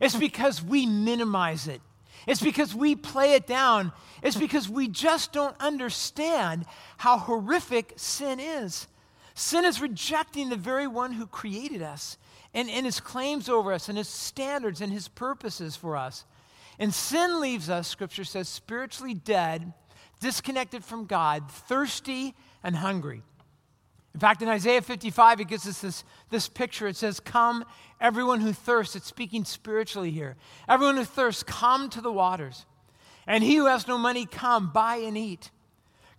[0.00, 1.80] it's because we minimize it.
[2.26, 3.92] It's because we play it down.
[4.22, 6.66] It's because we just don't understand
[6.98, 8.86] how horrific sin is.
[9.34, 12.18] Sin is rejecting the very one who created us
[12.52, 16.26] and, and his claims over us and his standards and his purposes for us.
[16.78, 19.72] And sin leaves us, scripture says, spiritually dead,
[20.20, 23.22] disconnected from God, thirsty and hungry.
[24.14, 26.88] In fact, in Isaiah 55, it gives us this, this picture.
[26.88, 27.64] It says, Come,
[28.00, 28.96] everyone who thirsts.
[28.96, 30.36] It's speaking spiritually here.
[30.68, 32.66] Everyone who thirsts, come to the waters.
[33.26, 35.50] And he who has no money, come, buy and eat.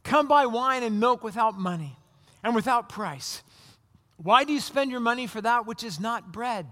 [0.04, 1.98] Come buy wine and milk without money
[2.44, 3.44] and without price.
[4.18, 6.68] Why do you spend your money for that which is not bread,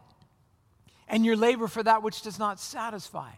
[1.08, 3.32] and your labor for that which does not satisfy?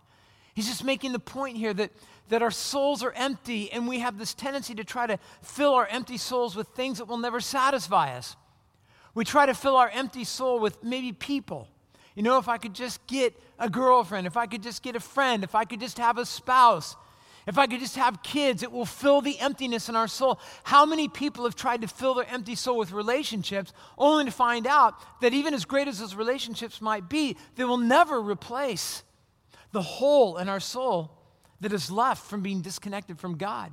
[0.53, 1.91] He's just making the point here that
[2.31, 5.85] that our souls are empty and we have this tendency to try to fill our
[5.87, 8.37] empty souls with things that will never satisfy us.
[9.13, 11.67] We try to fill our empty soul with maybe people.
[12.15, 15.01] You know, if I could just get a girlfriend, if I could just get a
[15.01, 16.95] friend, if I could just have a spouse,
[17.47, 20.39] if I could just have kids, it will fill the emptiness in our soul.
[20.63, 24.67] How many people have tried to fill their empty soul with relationships only to find
[24.67, 29.03] out that even as great as those relationships might be, they will never replace
[29.71, 31.11] the hole in our soul
[31.61, 33.71] that is left from being disconnected from God.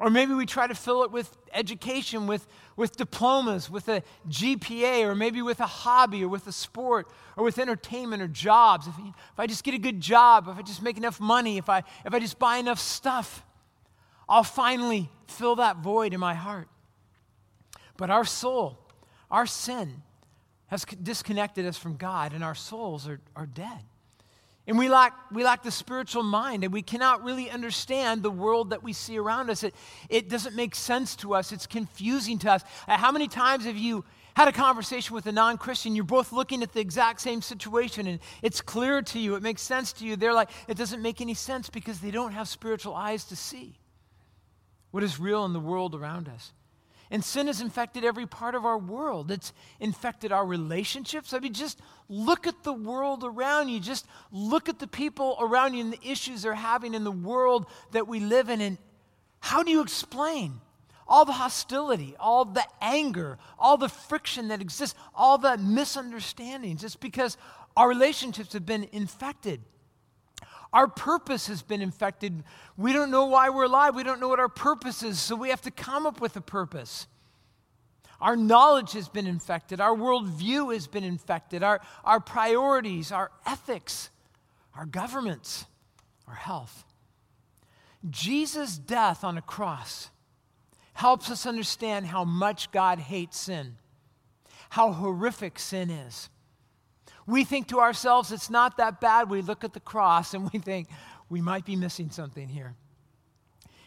[0.00, 5.04] Or maybe we try to fill it with education, with, with diplomas, with a GPA,
[5.04, 8.88] or maybe with a hobby, or with a sport, or with entertainment or jobs.
[8.88, 11.68] If, if I just get a good job, if I just make enough money, if
[11.68, 13.44] I, if I just buy enough stuff,
[14.28, 16.68] I'll finally fill that void in my heart.
[17.96, 18.78] But our soul,
[19.30, 20.02] our sin,
[20.66, 23.80] has disconnected us from God, and our souls are, are dead.
[24.66, 28.70] And we lack, we lack the spiritual mind, and we cannot really understand the world
[28.70, 29.62] that we see around us.
[29.62, 29.74] It,
[30.08, 32.62] it doesn't make sense to us, it's confusing to us.
[32.88, 35.94] Uh, how many times have you had a conversation with a non Christian?
[35.94, 39.60] You're both looking at the exact same situation, and it's clear to you, it makes
[39.60, 40.16] sense to you.
[40.16, 43.78] They're like, it doesn't make any sense because they don't have spiritual eyes to see
[44.92, 46.52] what is real in the world around us.
[47.14, 49.30] And sin has infected every part of our world.
[49.30, 51.32] It's infected our relationships.
[51.32, 53.78] I mean, just look at the world around you.
[53.78, 57.66] Just look at the people around you and the issues they're having in the world
[57.92, 58.60] that we live in.
[58.60, 58.78] And
[59.38, 60.54] how do you explain
[61.06, 66.82] all the hostility, all the anger, all the friction that exists, all the misunderstandings?
[66.82, 67.36] It's because
[67.76, 69.60] our relationships have been infected.
[70.74, 72.42] Our purpose has been infected.
[72.76, 73.94] We don't know why we're alive.
[73.94, 76.40] We don't know what our purpose is, so we have to come up with a
[76.40, 77.06] purpose.
[78.20, 79.80] Our knowledge has been infected.
[79.80, 81.62] Our worldview has been infected.
[81.62, 84.10] Our, our priorities, our ethics,
[84.76, 85.64] our governments,
[86.26, 86.84] our health.
[88.10, 90.10] Jesus' death on a cross
[90.94, 93.76] helps us understand how much God hates sin,
[94.70, 96.30] how horrific sin is.
[97.26, 99.30] We think to ourselves, it's not that bad.
[99.30, 100.88] We look at the cross and we think,
[101.28, 102.74] we might be missing something here.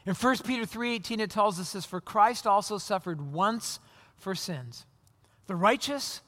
[0.05, 3.79] In 1 Peter 3:18 it tells us this for Christ also suffered once
[4.15, 4.85] for sins
[5.47, 6.21] the righteous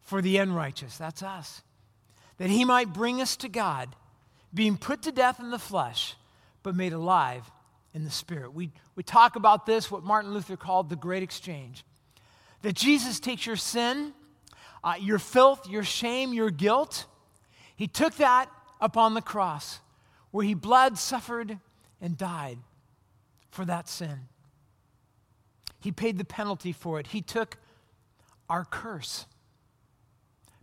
[0.00, 1.62] for the unrighteous that's us
[2.36, 3.96] that he might bring us to God
[4.52, 6.14] being put to death in the flesh
[6.62, 7.50] but made alive
[7.94, 11.84] in the spirit we, we talk about this what Martin Luther called the great exchange
[12.60, 14.12] that Jesus takes your sin
[14.84, 17.06] uh, your filth, your shame, your guilt.
[17.76, 18.48] He took that
[18.80, 19.80] upon the cross
[20.30, 21.58] where he bled, suffered,
[22.00, 22.58] and died
[23.50, 24.18] for that sin.
[25.80, 27.08] He paid the penalty for it.
[27.08, 27.58] He took
[28.48, 29.26] our curse,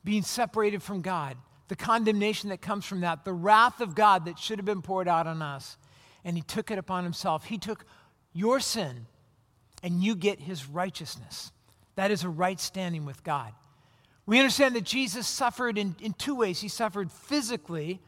[0.03, 4.39] being separated from God, the condemnation that comes from that, the wrath of God that
[4.39, 5.77] should have been poured out on us,
[6.23, 7.45] and he took it upon himself.
[7.45, 7.85] He took
[8.33, 9.05] your sin,
[9.83, 11.51] and you get his righteousness.
[11.95, 13.53] That is a right standing with God.
[14.29, 16.61] We understand that Jesus suffered in, in two ways.
[16.61, 17.99] He suffered physically,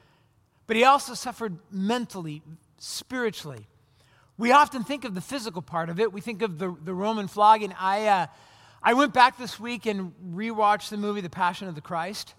[0.68, 2.44] but he also suffered mentally,
[2.78, 3.66] spiritually.
[4.38, 6.14] We often think of the physical part of it.
[6.14, 7.74] We think of the, the Roman flogging.
[7.74, 8.28] I, uh,
[8.84, 12.36] I went back this week and rewatched the movie The Passion of the Christ.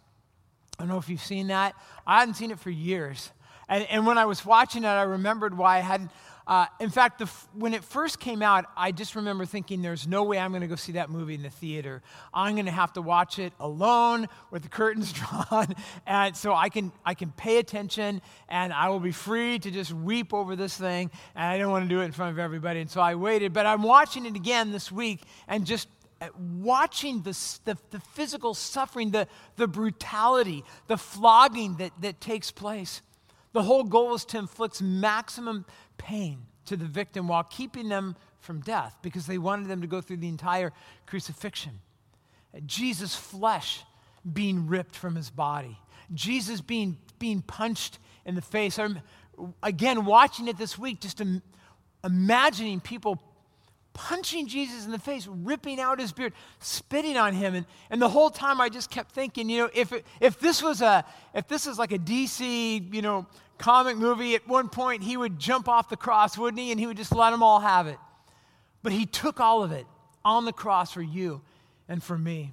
[0.79, 1.75] I don't know if you've seen that.
[2.07, 3.33] I hadn't seen it for years.
[3.69, 6.13] And, and when I was watching it, I remembered why I hadn't.
[6.47, 10.25] Uh, in fact, the, when it first came out, I just remember thinking, there's no
[10.25, 12.03] way I'm going to go see that movie in the theater.
[12.35, 15.13] I'm going to have to watch it alone with the curtains
[15.51, 15.75] drawn,
[16.07, 19.93] and so I can, I can pay attention and I will be free to just
[19.93, 21.11] weep over this thing.
[21.35, 22.81] And I don't want to do it in front of everybody.
[22.81, 23.53] And so I waited.
[23.53, 25.89] But I'm watching it again this week and just
[26.21, 29.27] uh, watching the, the, the, physical suffering, the,
[29.57, 33.03] the brutality, the flogging that, that takes place.
[33.53, 35.67] The whole goal is to inflict maximum
[36.03, 40.01] pain to the victim while keeping them from death because they wanted them to go
[40.01, 40.73] through the entire
[41.07, 41.81] crucifixion.
[42.67, 43.85] Jesus' flesh
[44.31, 45.79] being ripped from his body,
[46.13, 48.79] Jesus being, being punched in the face.
[48.79, 49.01] I'm,
[49.63, 51.23] again, watching it this week, just
[52.05, 53.23] imagining people
[53.95, 57.55] punching Jesus in the face, ripping out his beard, spitting on him.
[57.55, 60.63] And, and the whole time I just kept thinking, you know, if, it, if this
[60.63, 63.27] was a, if this is like a DC, you know,
[63.59, 66.71] comic movie, at one point he would jump off the cross, wouldn't he?
[66.71, 67.99] And he would just let them all have it.
[68.83, 69.87] But he took all of it
[70.25, 71.43] on the cross for you
[71.89, 72.53] and for me.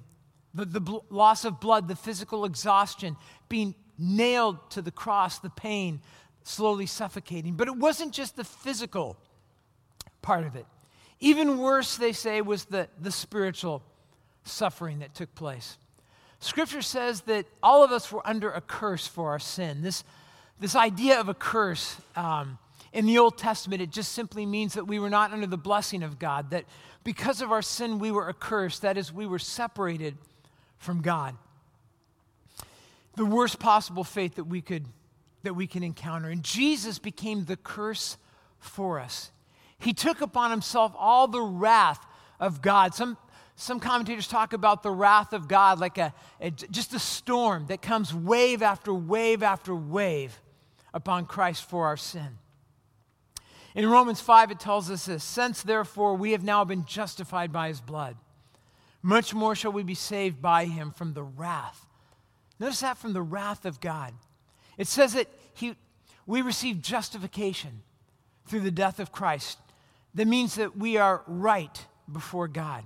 [0.54, 3.16] The, the bl- loss of blood, the physical exhaustion,
[3.48, 6.00] being nailed to the cross, the pain,
[6.42, 7.54] slowly suffocating.
[7.54, 9.16] But it wasn't just the physical
[10.22, 10.66] part of it.
[11.20, 13.82] Even worse, they say, was the, the spiritual
[14.44, 15.76] suffering that took place.
[16.40, 19.82] Scripture says that all of us were under a curse for our sin.
[19.82, 20.02] This,
[20.58, 22.58] this idea of a curse um,
[22.92, 26.02] in the Old Testament, it just simply means that we were not under the blessing
[26.02, 26.64] of God, that
[27.04, 28.82] because of our sin, we were accursed.
[28.82, 30.16] That is, we were separated
[30.78, 31.36] from God.
[33.16, 34.86] The worst possible fate that we could
[35.42, 36.28] that we can encounter.
[36.28, 38.18] And Jesus became the curse
[38.58, 39.30] for us.
[39.80, 42.06] He took upon himself all the wrath
[42.38, 42.94] of God.
[42.94, 43.16] Some,
[43.56, 47.80] some commentators talk about the wrath of God like a, a, just a storm that
[47.80, 50.38] comes wave after wave after wave
[50.92, 52.38] upon Christ for our sin.
[53.74, 57.68] In Romans 5, it tells us this Since therefore we have now been justified by
[57.68, 58.16] his blood,
[59.02, 61.86] much more shall we be saved by him from the wrath.
[62.58, 64.12] Notice that from the wrath of God.
[64.76, 65.76] It says that he,
[66.26, 67.82] we receive justification
[68.44, 69.56] through the death of Christ
[70.14, 72.84] that means that we are right before God.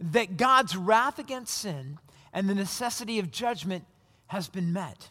[0.00, 1.98] That God's wrath against sin
[2.32, 3.84] and the necessity of judgment
[4.28, 5.10] has been met.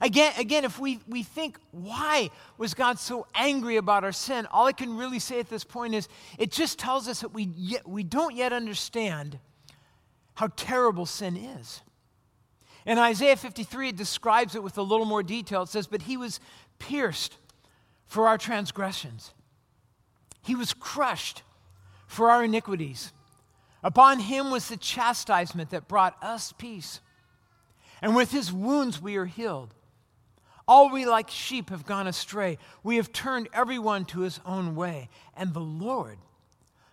[0.00, 4.46] Again, again, if we, we think, why was God so angry about our sin?
[4.50, 6.08] All I can really say at this point is
[6.38, 9.38] it just tells us that we, yet, we don't yet understand
[10.34, 11.80] how terrible sin is.
[12.84, 15.62] In Isaiah 53, it describes it with a little more detail.
[15.62, 16.40] It says, But he was
[16.78, 17.38] pierced
[18.06, 19.32] for our transgressions,
[20.46, 21.42] he was crushed
[22.06, 23.12] for our iniquities.
[23.82, 27.00] Upon him was the chastisement that brought us peace.
[28.00, 29.74] And with his wounds we are healed.
[30.68, 32.58] All we like sheep have gone astray.
[32.82, 35.08] We have turned everyone to his own way.
[35.36, 36.18] And the Lord,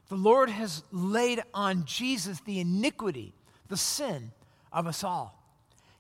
[0.10, 3.34] the Lord has laid on Jesus the iniquity,
[3.68, 4.32] the sin
[4.72, 5.40] of us all.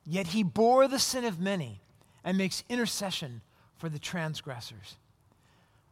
[0.05, 1.81] Yet he bore the sin of many
[2.23, 3.41] and makes intercession
[3.77, 4.97] for the transgressors.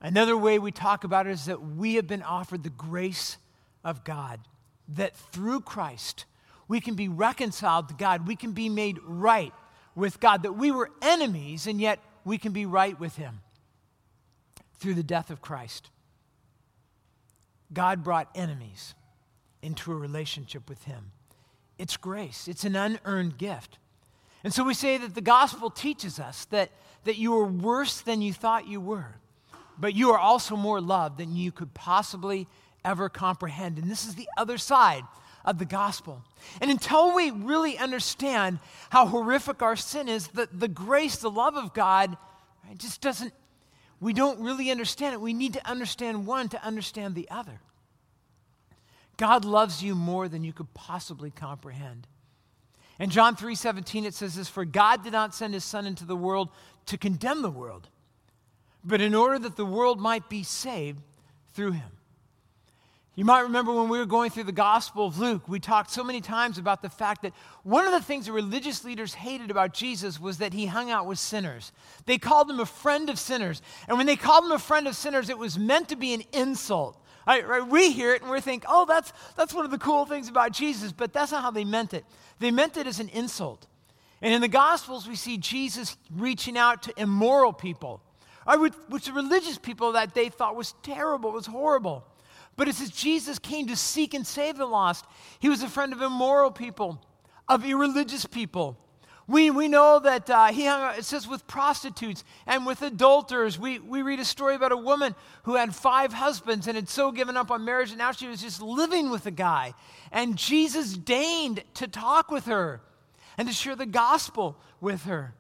[0.02, 3.38] Another way we talk about it is that we have been offered the grace
[3.84, 4.40] of God,
[4.88, 6.26] that through Christ
[6.68, 9.54] we can be reconciled to God, we can be made right
[9.94, 13.42] with God, that we were enemies and yet we can be right with Him
[14.80, 15.92] through the death of Christ.
[17.72, 18.96] God brought enemies
[19.62, 21.12] into a relationship with Him.
[21.78, 23.78] It's grace, it's an unearned gift.
[24.44, 26.72] And so we say that the gospel teaches us that,
[27.04, 29.21] that you are worse than you thought you were
[29.82, 32.48] but you are also more loved than you could possibly
[32.86, 33.78] ever comprehend.
[33.78, 35.04] And this is the other side
[35.44, 36.24] of the gospel.
[36.62, 38.60] And until we really understand
[38.92, 42.16] how horrific our sin is, the, the grace, the love of God,
[42.66, 43.34] right, just doesn't,
[44.00, 45.22] we don't really understand it.
[45.22, 47.60] We need to understand one to understand the other.
[49.18, 52.08] God loves you more than you could possibly comprehend.
[53.00, 56.16] In John 3:17 it says this for God did not send his son into the
[56.16, 56.50] world
[56.86, 57.90] to condemn the world
[58.84, 61.02] but in order that the world might be saved
[61.54, 61.92] through him.
[63.14, 66.04] You might remember when we were going through the Gospel of Luke, we talked so
[66.04, 69.74] many times about the fact that one of the things the religious leaders hated about
[69.74, 71.74] Jesus was that he hung out with sinners.
[72.06, 73.62] They called him a friend of sinners.
[73.90, 76.24] And when they called him a friend of sinners, it was meant to be an
[76.32, 76.98] insult.
[77.28, 77.68] Right, right?
[77.68, 80.54] We hear it and we think, oh, that's, that's one of the cool things about
[80.54, 82.06] Jesus, but that's not how they meant it.
[82.40, 83.68] They meant it as an insult.
[84.22, 88.02] And in the Gospels, we see Jesus reaching out to immoral people,
[88.46, 92.06] which, the religious people that they thought was terrible, was horrible.
[92.58, 95.06] But it says Jesus came to seek and save the lost.
[95.40, 97.02] He was a friend of immoral people,
[97.48, 98.78] of irreligious people.
[99.28, 103.58] We, we know that uh, he hung out, it says, with prostitutes and with adulterers.
[103.58, 107.12] We, we read a story about a woman who had five husbands and had so
[107.12, 109.74] given up on marriage, and now she was just living with a guy.
[110.12, 112.82] And Jesus deigned to talk with her
[113.38, 115.34] and to share the gospel with her.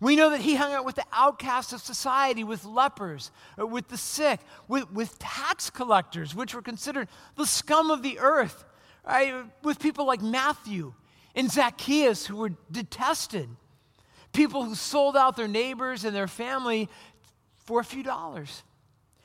[0.00, 3.88] We know that he hung out with the outcasts of society, with lepers, uh, with
[3.88, 8.64] the sick, with, with tax collectors, which were considered the scum of the earth,
[9.06, 9.44] right?
[9.62, 10.94] with people like Matthew
[11.34, 13.48] and Zacchaeus, who were detested,
[14.32, 16.88] people who sold out their neighbors and their family
[17.58, 18.62] for a few dollars.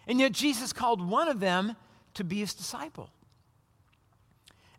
[0.08, 1.76] And yet Jesus called one of them
[2.16, 3.10] to be his disciple.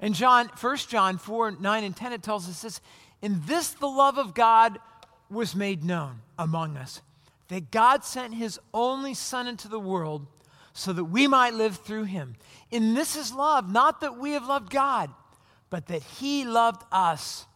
[0.00, 2.80] In John, 1 John 4, 9 and 10, it tells us this
[3.20, 4.78] In this the love of God
[5.30, 7.02] was made known among us
[7.50, 10.26] that God sent his only Son into the world
[10.72, 12.36] so that we might live through him.
[12.70, 15.10] In this is love, not that we have loved God,
[15.68, 17.46] but that he loved us.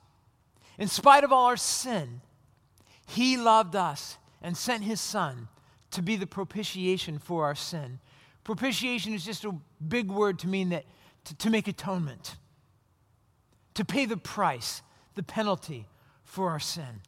[0.78, 2.20] In spite of all our sin,
[3.06, 5.48] he loved us and sent his Son
[5.92, 8.00] to be the propitiation for our sin.
[8.42, 9.54] Propitiation is just a
[9.86, 10.84] big word to mean that
[11.26, 12.34] to, to make atonement,
[13.74, 14.82] to pay the price,
[15.14, 15.86] the penalty
[16.24, 17.00] for our sin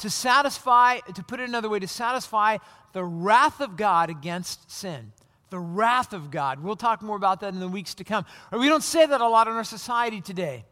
[0.00, 2.56] to satisfy, to put it another way, to satisfy
[2.92, 5.12] the wrath of God against sin.
[5.50, 6.62] The wrath of God.
[6.62, 8.24] We'll talk more about that in the weeks to come.
[8.52, 10.64] We don't say that a lot in our society today.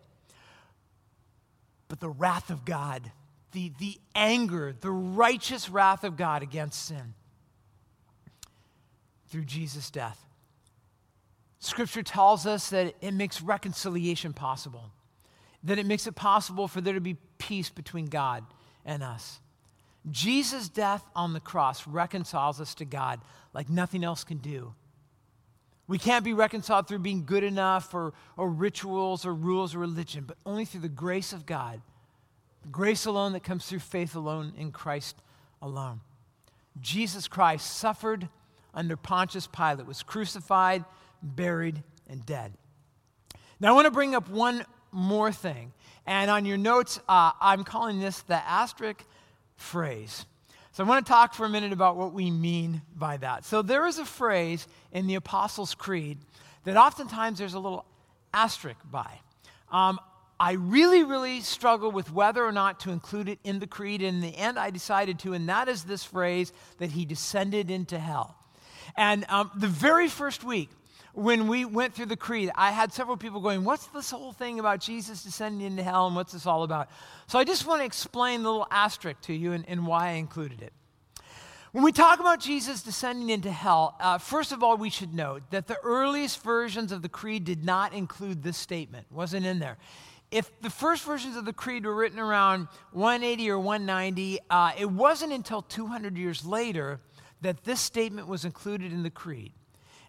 [1.89, 3.11] But the wrath of God,
[3.53, 7.15] the, the anger, the righteous wrath of God against sin
[9.29, 10.25] through Jesus' death.
[11.59, 14.93] Scripture tells us that it makes reconciliation possible,
[15.65, 18.45] that it makes it possible for there to be peace between God
[18.89, 19.39] and us.
[20.11, 23.21] Jesus' death on the cross reconciles us to God
[23.53, 24.75] like nothing else can do.
[25.87, 30.25] We can't be reconciled through being good enough or, or rituals or rules or religion,
[30.27, 31.81] but only through the grace of God.
[32.63, 35.17] The grace alone that comes through faith alone in Christ
[35.63, 36.01] alone.
[36.81, 38.29] Jesus Christ suffered
[38.75, 40.85] under Pontius Pilate, was crucified,
[41.23, 42.55] buried, and dead.
[43.61, 45.73] Now, I want to bring up one more thing.
[46.07, 49.05] And on your notes, uh, I'm calling this the asterisk
[49.57, 50.25] phrase.
[50.73, 53.45] So I want to talk for a minute about what we mean by that.
[53.45, 56.19] So there is a phrase in the Apostles' Creed
[56.65, 57.85] that oftentimes there's a little
[58.33, 59.21] asterisk by.
[59.73, 59.99] Um,
[60.41, 64.03] I really, really struggle with whether or not to include it in the creed.
[64.03, 67.71] And in the end, I decided to, and that is this phrase that he descended
[67.71, 68.37] into hell.
[68.97, 70.71] And um, the very first week,
[71.15, 74.61] when we went through the creed, I had several people going, What's this whole thing
[74.61, 76.89] about Jesus descending into hell and what's this all about?
[77.27, 80.13] So I just want to explain the little asterisk to you and, and why I
[80.13, 80.73] included it.
[81.73, 85.43] When we talk about Jesus descending into hell, uh, first of all, we should note
[85.51, 89.77] that the earliest versions of the creed did not include this statement, wasn't in there.
[90.31, 94.91] If the first versions of the creed were written around 180 or 190, uh, it
[94.91, 97.01] wasn't until 200 years later
[97.43, 99.53] that this statement was included in the creed.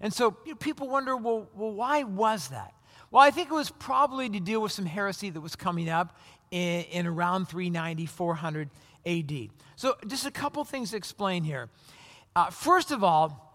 [0.02, 2.74] And so you know, people wonder, well, well, why was that?
[3.12, 6.18] Well, I think it was probably to deal with some heresy that was coming up
[6.52, 8.70] in, in around 390, 400
[9.06, 9.50] AD.
[9.76, 11.70] So, just a couple things to explain here.
[12.36, 13.46] Uh, first of all,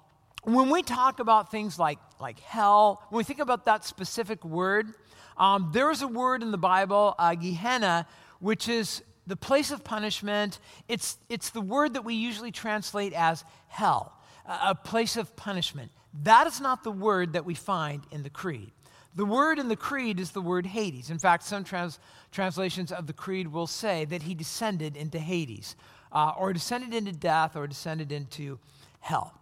[0.43, 4.89] when we talk about things like, like hell, when we think about that specific word,
[5.37, 8.07] um, there is a word in the Bible, uh, Gehenna,
[8.41, 10.59] which is the place of punishment.
[10.89, 14.13] It's, it's the word that we usually translate as hell,
[14.47, 15.91] a place of punishment.
[16.23, 18.71] That is not the word that we find in the Creed.
[19.17, 21.11] The word in the Creed is the word Hades.
[21.11, 21.99] In fact, some trans-
[22.33, 25.77] translations of the Creed will say that he descended into Hades,
[26.13, 28.59] uh, or descended into death, or descended into
[29.01, 29.39] hell.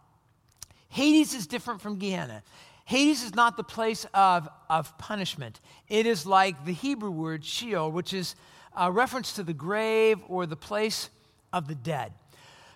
[0.88, 2.42] Hades is different from Gehenna.
[2.84, 5.60] Hades is not the place of, of punishment.
[5.88, 8.34] It is like the Hebrew word Sheol, which is
[8.76, 11.08] a reference to the grave or the place
[11.52, 12.12] of the dead.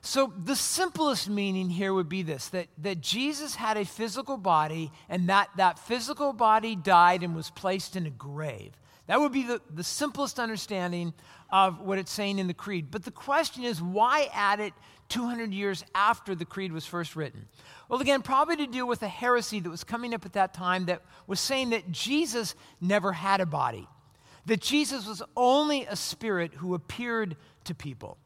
[0.07, 4.93] So, the simplest meaning here would be this that, that Jesus had a physical body,
[5.09, 8.71] and that that physical body died and was placed in a grave.
[9.09, 11.13] That would be the, the simplest understanding
[11.51, 12.87] of what it's saying in the Creed.
[12.89, 14.75] But the question is, why add it
[15.09, 17.49] 200 years after the Creed was first written?
[17.89, 20.87] Well, again, probably to deal with a heresy that was coming up at that time
[20.87, 23.89] that was saying that Jesus never had a body,
[24.47, 28.19] that Jesus was only a spirit who appeared to people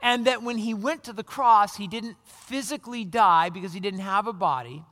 [0.00, 4.00] and that when he went to the cross, he didn't physically die because he didn't
[4.00, 4.84] have a body.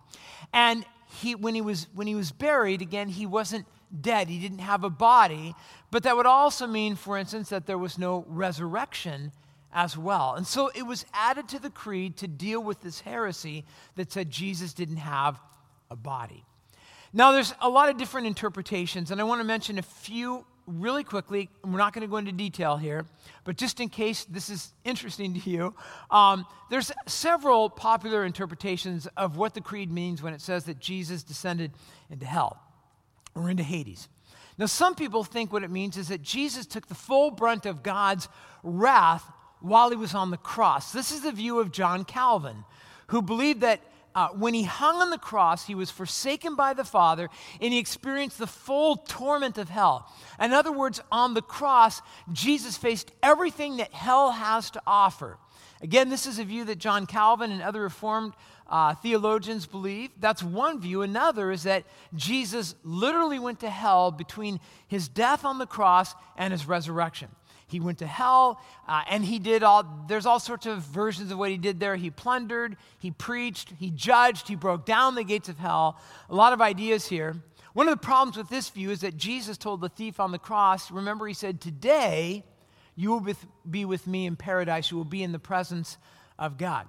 [0.52, 0.84] And
[1.20, 3.66] he, when, he was, when he was buried, again, he wasn't
[4.00, 4.28] dead.
[4.28, 5.54] He didn't have a body.
[5.90, 9.32] But that would also mean, for instance, that there was no resurrection
[9.72, 10.34] as well.
[10.34, 14.30] And so it was added to the creed to deal with this heresy that said
[14.30, 15.38] Jesus didn't have
[15.90, 16.44] a body.
[17.12, 21.04] Now, there's a lot of different interpretations, and I want to mention a few really
[21.04, 21.48] quickly.
[21.64, 23.06] We're not going to go into detail here,
[23.44, 25.74] but just in case this is interesting to you,
[26.10, 31.22] um, there's several popular interpretations of what the creed means when it says that Jesus
[31.22, 31.72] descended
[32.10, 32.60] into hell
[33.34, 34.08] or into Hades.
[34.58, 37.82] Now, some people think what it means is that Jesus took the full brunt of
[37.82, 38.28] God's
[38.62, 40.92] wrath while he was on the cross.
[40.92, 42.64] This is the view of John Calvin,
[43.08, 43.80] who believed that
[44.16, 47.28] uh, when he hung on the cross, he was forsaken by the Father
[47.60, 50.10] and he experienced the full torment of hell.
[50.40, 52.00] In other words, on the cross,
[52.32, 55.36] Jesus faced everything that hell has to offer.
[55.82, 58.32] Again, this is a view that John Calvin and other Reformed
[58.68, 60.10] uh, theologians believe.
[60.18, 61.02] That's one view.
[61.02, 66.52] Another is that Jesus literally went to hell between his death on the cross and
[66.52, 67.28] his resurrection.
[67.68, 71.38] He went to hell uh, and he did all, there's all sorts of versions of
[71.38, 71.96] what he did there.
[71.96, 75.98] He plundered, he preached, he judged, he broke down the gates of hell.
[76.30, 77.36] A lot of ideas here.
[77.72, 80.38] One of the problems with this view is that Jesus told the thief on the
[80.38, 82.44] cross, remember, he said, Today
[82.94, 83.34] you will
[83.68, 85.98] be with me in paradise, you will be in the presence
[86.38, 86.86] of God.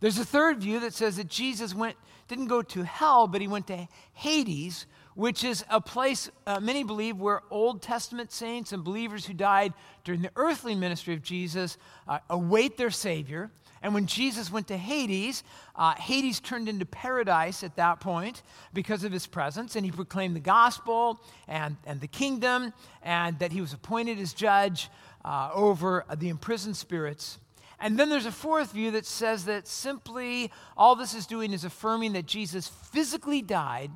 [0.00, 1.96] There's a third view that says that Jesus went,
[2.28, 6.84] didn't go to hell, but he went to Hades, which is a place uh, many
[6.84, 9.72] believe where Old Testament saints and believers who died
[10.04, 13.50] during the earthly ministry of Jesus uh, await their Savior.
[13.82, 15.42] And when Jesus went to Hades,
[15.74, 18.42] uh, Hades turned into paradise at that point
[18.74, 23.52] because of his presence, and he proclaimed the gospel and, and the kingdom, and that
[23.52, 24.90] he was appointed as judge
[25.24, 27.38] uh, over the imprisoned spirits.
[27.80, 31.64] And then there's a fourth view that says that simply all this is doing is
[31.64, 33.90] affirming that Jesus physically died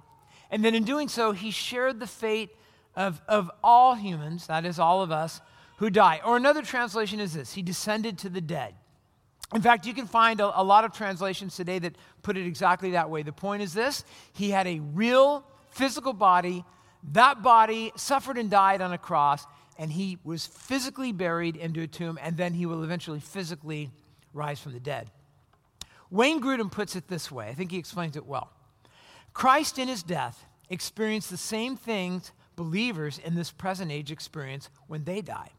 [0.51, 2.51] and then in doing so, he shared the fate
[2.96, 5.40] of, of all humans, that is, all of us,
[5.76, 6.20] who die.
[6.24, 8.74] Or another translation is this He descended to the dead.
[9.55, 12.92] In fact, you can find a, a lot of translations today that put it exactly
[12.92, 13.22] that way.
[13.22, 16.64] The point is this He had a real physical body.
[17.12, 19.46] That body suffered and died on a cross,
[19.78, 23.90] and he was physically buried into a tomb, and then he will eventually physically
[24.34, 25.11] rise from the dead.
[26.11, 28.51] Wayne Grudem puts it this way I think he explains it well.
[29.33, 35.05] Christ in his death experienced the same things believers in this present age experience when
[35.05, 35.51] they die.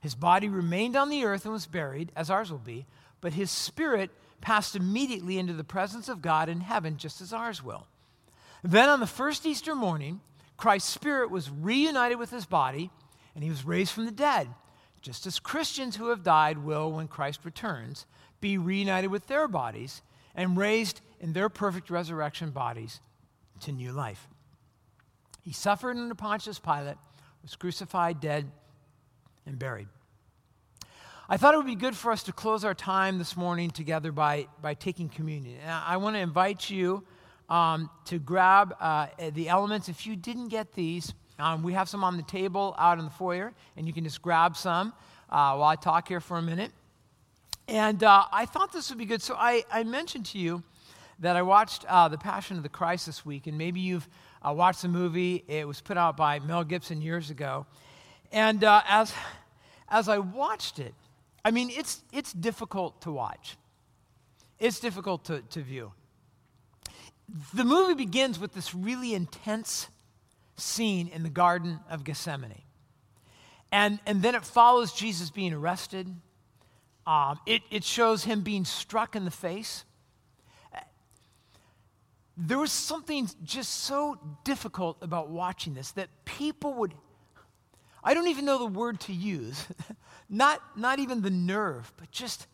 [0.00, 2.86] His body remained on the earth and was buried, as ours will be,
[3.20, 4.10] but his spirit
[4.40, 7.86] passed immediately into the presence of God in heaven, just as ours will.
[8.62, 10.20] Then on the first Easter morning,
[10.56, 12.90] Christ's spirit was reunited with his body,
[13.34, 14.48] and he was raised from the dead,
[15.02, 18.06] just as Christians who have died will, when Christ returns,
[18.40, 20.02] be reunited with their bodies
[20.34, 23.00] and raised in their perfect resurrection bodies
[23.60, 24.28] to new life.
[25.42, 26.96] He suffered under Pontius Pilate,
[27.42, 28.50] was crucified, dead,
[29.46, 29.88] and buried.
[31.28, 34.12] I thought it would be good for us to close our time this morning together
[34.12, 35.58] by, by taking communion.
[35.62, 37.04] And I want to invite you
[37.48, 39.88] um, to grab uh, the elements.
[39.88, 43.10] If you didn't get these, um, we have some on the table out in the
[43.10, 44.92] foyer, and you can just grab some
[45.28, 46.72] uh, while I talk here for a minute.
[47.68, 49.20] And uh, I thought this would be good.
[49.20, 50.62] So I, I mentioned to you
[51.20, 54.08] that I watched uh, The Passion of the Christ this week, and maybe you've
[54.46, 55.44] uh, watched the movie.
[55.48, 57.66] It was put out by Mel Gibson years ago.
[58.30, 59.12] And uh, as,
[59.88, 60.94] as I watched it,
[61.44, 63.56] I mean, it's, it's difficult to watch,
[64.58, 65.92] it's difficult to, to view.
[67.52, 69.88] The movie begins with this really intense
[70.56, 72.62] scene in the Garden of Gethsemane.
[73.70, 76.08] And, and then it follows Jesus being arrested.
[77.06, 79.84] Um, it, it shows him being struck in the face
[82.40, 86.94] there was something just so difficult about watching this that people would
[88.04, 89.66] i don't even know the word to use
[90.30, 92.46] not, not even the nerve but just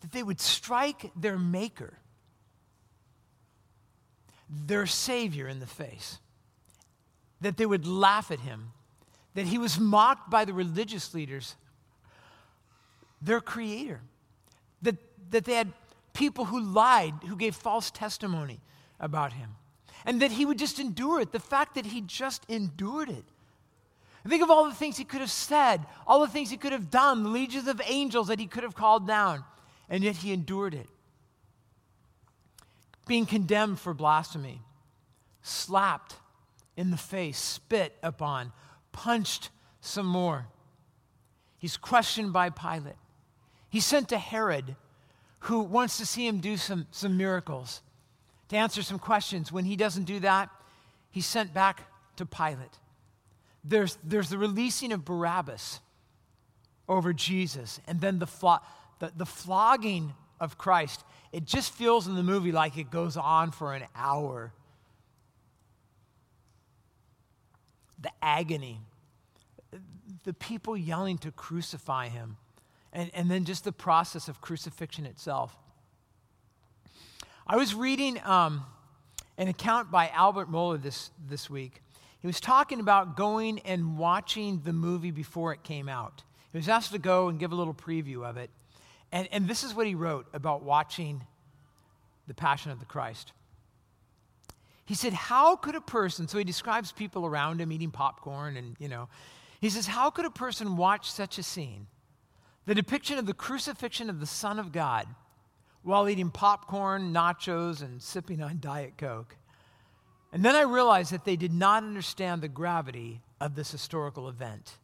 [0.00, 1.94] that they would strike their maker
[4.50, 6.18] their savior in the face
[7.40, 8.72] that they would laugh at him
[9.34, 11.54] that he was mocked by the religious leaders
[13.22, 14.00] their creator
[14.82, 14.96] that,
[15.30, 15.72] that they had
[16.18, 18.60] people who lied, who gave false testimony
[18.98, 19.50] about him.
[20.04, 21.30] And that he would just endure it.
[21.30, 23.24] The fact that he just endured it.
[24.26, 26.90] Think of all the things he could have said, all the things he could have
[26.90, 29.42] done, the legions of angels that he could have called down,
[29.88, 30.86] and yet he endured it.
[33.06, 34.60] Being condemned for blasphemy,
[35.40, 36.16] slapped
[36.76, 38.52] in the face, spit upon,
[38.92, 39.48] punched
[39.80, 40.48] some more.
[41.56, 42.96] He's questioned by Pilate.
[43.70, 44.76] He's sent to Herod
[45.40, 47.82] who wants to see him do some, some miracles
[48.48, 49.52] to answer some questions.
[49.52, 50.50] When he doesn't do that,
[51.10, 51.86] he's sent back
[52.16, 52.78] to Pilate.
[53.64, 55.80] There's, there's the releasing of Barabbas
[56.88, 58.60] over Jesus, and then the,
[58.98, 61.04] the, the flogging of Christ.
[61.32, 64.52] It just feels in the movie like it goes on for an hour.
[68.00, 68.80] The agony,
[70.24, 72.36] the people yelling to crucify him,
[72.98, 75.56] and, and then just the process of crucifixion itself.
[77.46, 78.66] I was reading um,
[79.38, 81.80] an account by Albert Mohler this, this week.
[82.20, 86.24] He was talking about going and watching the movie before it came out.
[86.50, 88.50] He was asked to go and give a little preview of it.
[89.12, 91.22] And, and this is what he wrote about watching
[92.26, 93.32] The Passion of the Christ.
[94.86, 98.74] He said, How could a person, so he describes people around him eating popcorn and,
[98.80, 99.08] you know,
[99.60, 101.86] he says, How could a person watch such a scene?
[102.68, 105.06] The depiction of the crucifixion of the Son of God
[105.82, 109.36] while eating popcorn, nachos, and sipping on Diet Coke.
[110.34, 114.76] And then I realized that they did not understand the gravity of this historical event.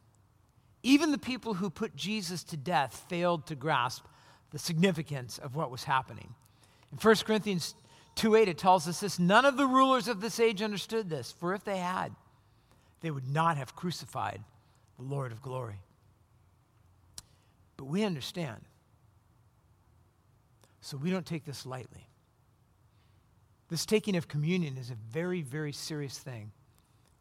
[0.81, 4.03] Even the people who put Jesus to death failed to grasp
[4.49, 6.33] the significance of what was happening.
[6.91, 7.75] In 1 Corinthians
[8.15, 11.31] 2 8, it tells us this none of the rulers of this age understood this,
[11.31, 12.15] for if they had,
[13.01, 14.41] they would not have crucified
[14.97, 15.84] the Lord of glory.
[17.77, 18.61] But we understand.
[20.81, 22.07] So we don't take this lightly.
[23.69, 26.51] This taking of communion is a very, very serious thing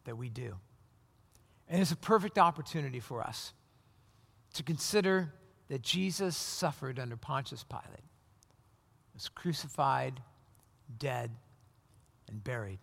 [0.05, 0.57] that we do.
[1.68, 3.55] And it's a perfect opportunity for us
[4.52, 5.32] to consider
[5.68, 8.05] that Jesus suffered under Pontius Pilate,
[9.14, 10.20] was crucified,
[10.98, 11.30] dead,
[12.28, 12.78] and buried,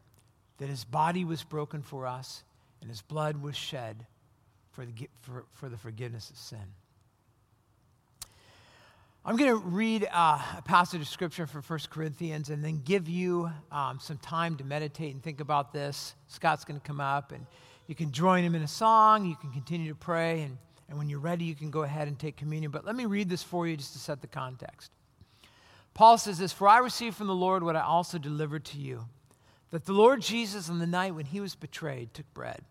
[0.57, 2.43] that his body was broken for us,
[2.82, 4.07] and his blood was shed
[4.72, 6.74] for the, for, for the forgiveness of sin.
[9.24, 13.07] I'm going to read uh, a passage of scripture from 1 Corinthians and then give
[13.07, 16.15] you um, some time to meditate and think about this.
[16.28, 17.45] Scott's going to come up and
[17.86, 19.28] you can join him in a song.
[19.28, 20.41] You can continue to pray.
[20.41, 20.57] And,
[20.89, 22.72] and when you're ready, you can go ahead and take communion.
[22.72, 24.89] But let me read this for you just to set the context.
[25.93, 29.05] Paul says this For I received from the Lord what I also delivered to you
[29.69, 32.63] that the Lord Jesus, on the night when he was betrayed, took bread.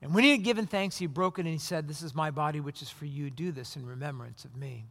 [0.00, 2.30] And when he had given thanks, he broke it and he said, This is my
[2.30, 3.28] body, which is for you.
[3.28, 4.86] Do this in remembrance of me.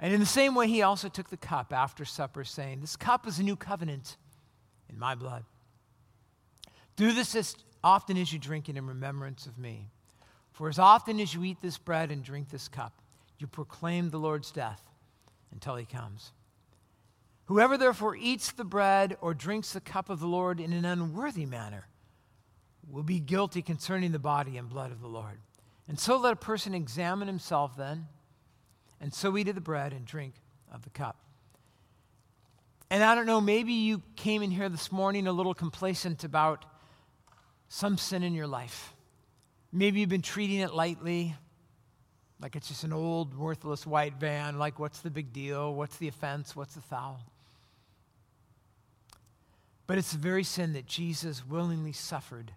[0.00, 3.26] And in the same way, he also took the cup after supper, saying, This cup
[3.26, 4.16] is a new covenant
[4.88, 5.44] in my blood.
[6.96, 9.90] Do this as often as you drink it in remembrance of me.
[10.52, 13.00] For as often as you eat this bread and drink this cup,
[13.38, 14.82] you proclaim the Lord's death
[15.52, 16.32] until he comes.
[17.46, 21.46] Whoever therefore eats the bread or drinks the cup of the Lord in an unworthy
[21.46, 21.86] manner
[22.90, 25.38] will be guilty concerning the body and blood of the Lord.
[25.86, 28.06] And so let a person examine himself then
[29.00, 30.34] and so eat of the bread and drink
[30.72, 31.16] of the cup.
[32.90, 36.64] And I don't know, maybe you came in here this morning a little complacent about
[37.68, 38.94] some sin in your life.
[39.72, 41.36] Maybe you've been treating it lightly,
[42.40, 44.58] like it's just an old, worthless white van.
[44.58, 45.74] Like, what's the big deal?
[45.74, 46.56] What's the offense?
[46.56, 47.20] What's the foul?
[49.86, 52.52] But it's the very sin that Jesus willingly suffered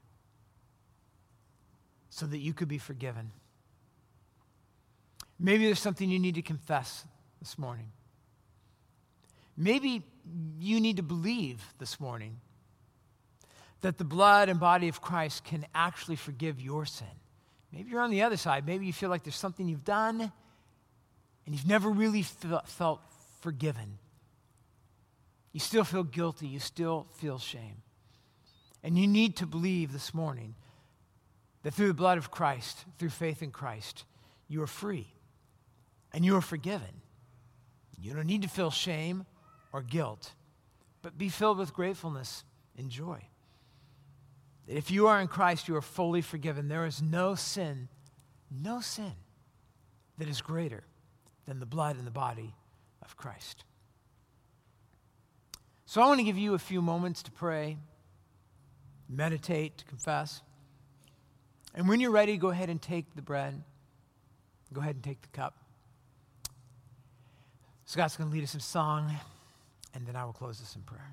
[2.10, 3.32] so that you could be forgiven.
[5.44, 7.04] Maybe there's something you need to confess
[7.39, 7.92] this morning.
[9.58, 10.04] Maybe
[10.60, 12.38] you need to believe this morning
[13.82, 17.08] that the blood and body of Christ can actually forgive your sin.
[17.74, 18.68] Maybe you're on the other side.
[18.68, 23.02] Maybe you feel like there's something you've done and you've never really felt
[23.39, 23.98] forgiven.
[25.54, 26.48] You still feel guilty.
[26.48, 27.82] You still feel shame.
[28.84, 30.54] And you need to believe this morning
[31.64, 34.06] that through the blood of Christ, through faith in Christ,
[34.48, 35.08] you are free
[36.14, 37.01] and you are forgiven.
[37.99, 39.26] You don't need to feel shame
[39.72, 40.34] or guilt,
[41.01, 42.43] but be filled with gratefulness
[42.78, 43.26] and joy.
[44.68, 46.68] If you are in Christ, you are fully forgiven.
[46.68, 47.89] There is no sin,
[48.49, 49.14] no sin
[50.18, 50.84] that is greater
[51.45, 52.53] than the blood and the body
[53.01, 53.64] of Christ.
[55.86, 57.78] So I want to give you a few moments to pray,
[59.09, 60.41] meditate, to confess.
[61.76, 63.62] And when you're ready, go ahead and take the bread.
[64.74, 65.61] Go ahead and take the cup.
[67.92, 69.14] Scott's going to lead us in song,
[69.94, 71.12] and then I will close this in prayer.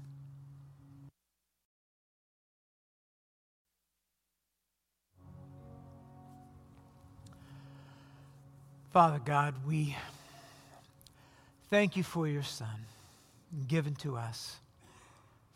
[8.93, 9.97] Father God, we
[11.68, 12.87] thank you for your Son
[13.66, 14.59] given to us,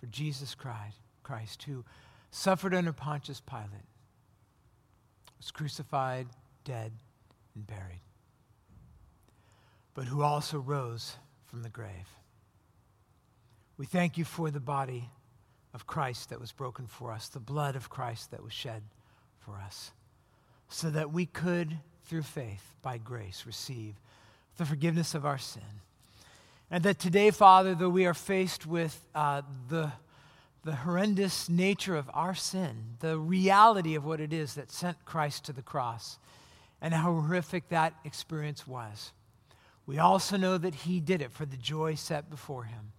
[0.00, 1.84] for Jesus Christ, who
[2.32, 3.86] suffered under Pontius Pilate,
[5.38, 6.26] was crucified,
[6.64, 6.90] dead,
[7.54, 8.00] and buried
[9.94, 12.08] but who also rose from the grave.
[13.76, 15.10] We thank you for the body
[15.74, 18.82] of Christ that was broken for us, the blood of Christ that was shed
[19.40, 19.92] for us,
[20.68, 23.94] so that we could, through faith, by grace, receive
[24.56, 25.62] the forgiveness of our sin.
[26.70, 29.92] And that today, Father, though we are faced with uh, the,
[30.64, 35.44] the horrendous nature of our sin, the reality of what it is that sent Christ
[35.46, 36.18] to the cross,
[36.80, 39.12] and how horrific that experience was,
[39.86, 42.92] we also know that He did it for the joy set before Him,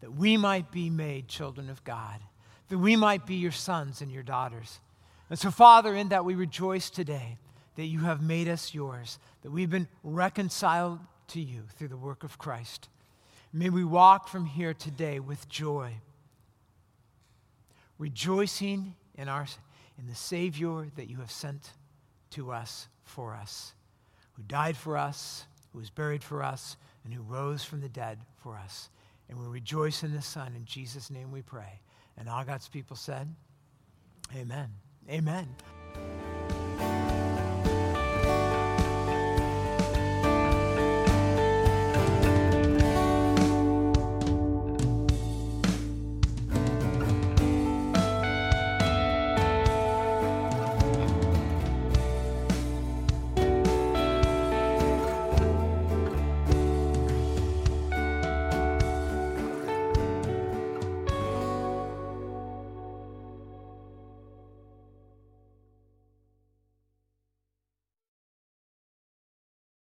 [0.00, 2.20] that we might be made children of God,
[2.68, 4.80] that we might be your sons and your daughters.
[5.30, 7.38] And so, Father, in that we rejoice today
[7.76, 10.98] that you have made us yours, that we've been reconciled
[11.28, 12.88] to you through the work of Christ.
[13.52, 15.92] May we walk from here today with joy,
[17.98, 19.46] rejoicing in, our,
[19.98, 21.70] in the Savior that you have sent
[22.30, 23.72] to us for us,
[24.34, 25.46] who died for us,
[25.76, 28.88] who was buried for us, and who rose from the dead for us.
[29.28, 30.54] And we rejoice in the Son.
[30.56, 31.80] In Jesus' name we pray.
[32.16, 33.28] And all God's people said,
[34.34, 34.70] Amen.
[35.10, 35.48] Amen.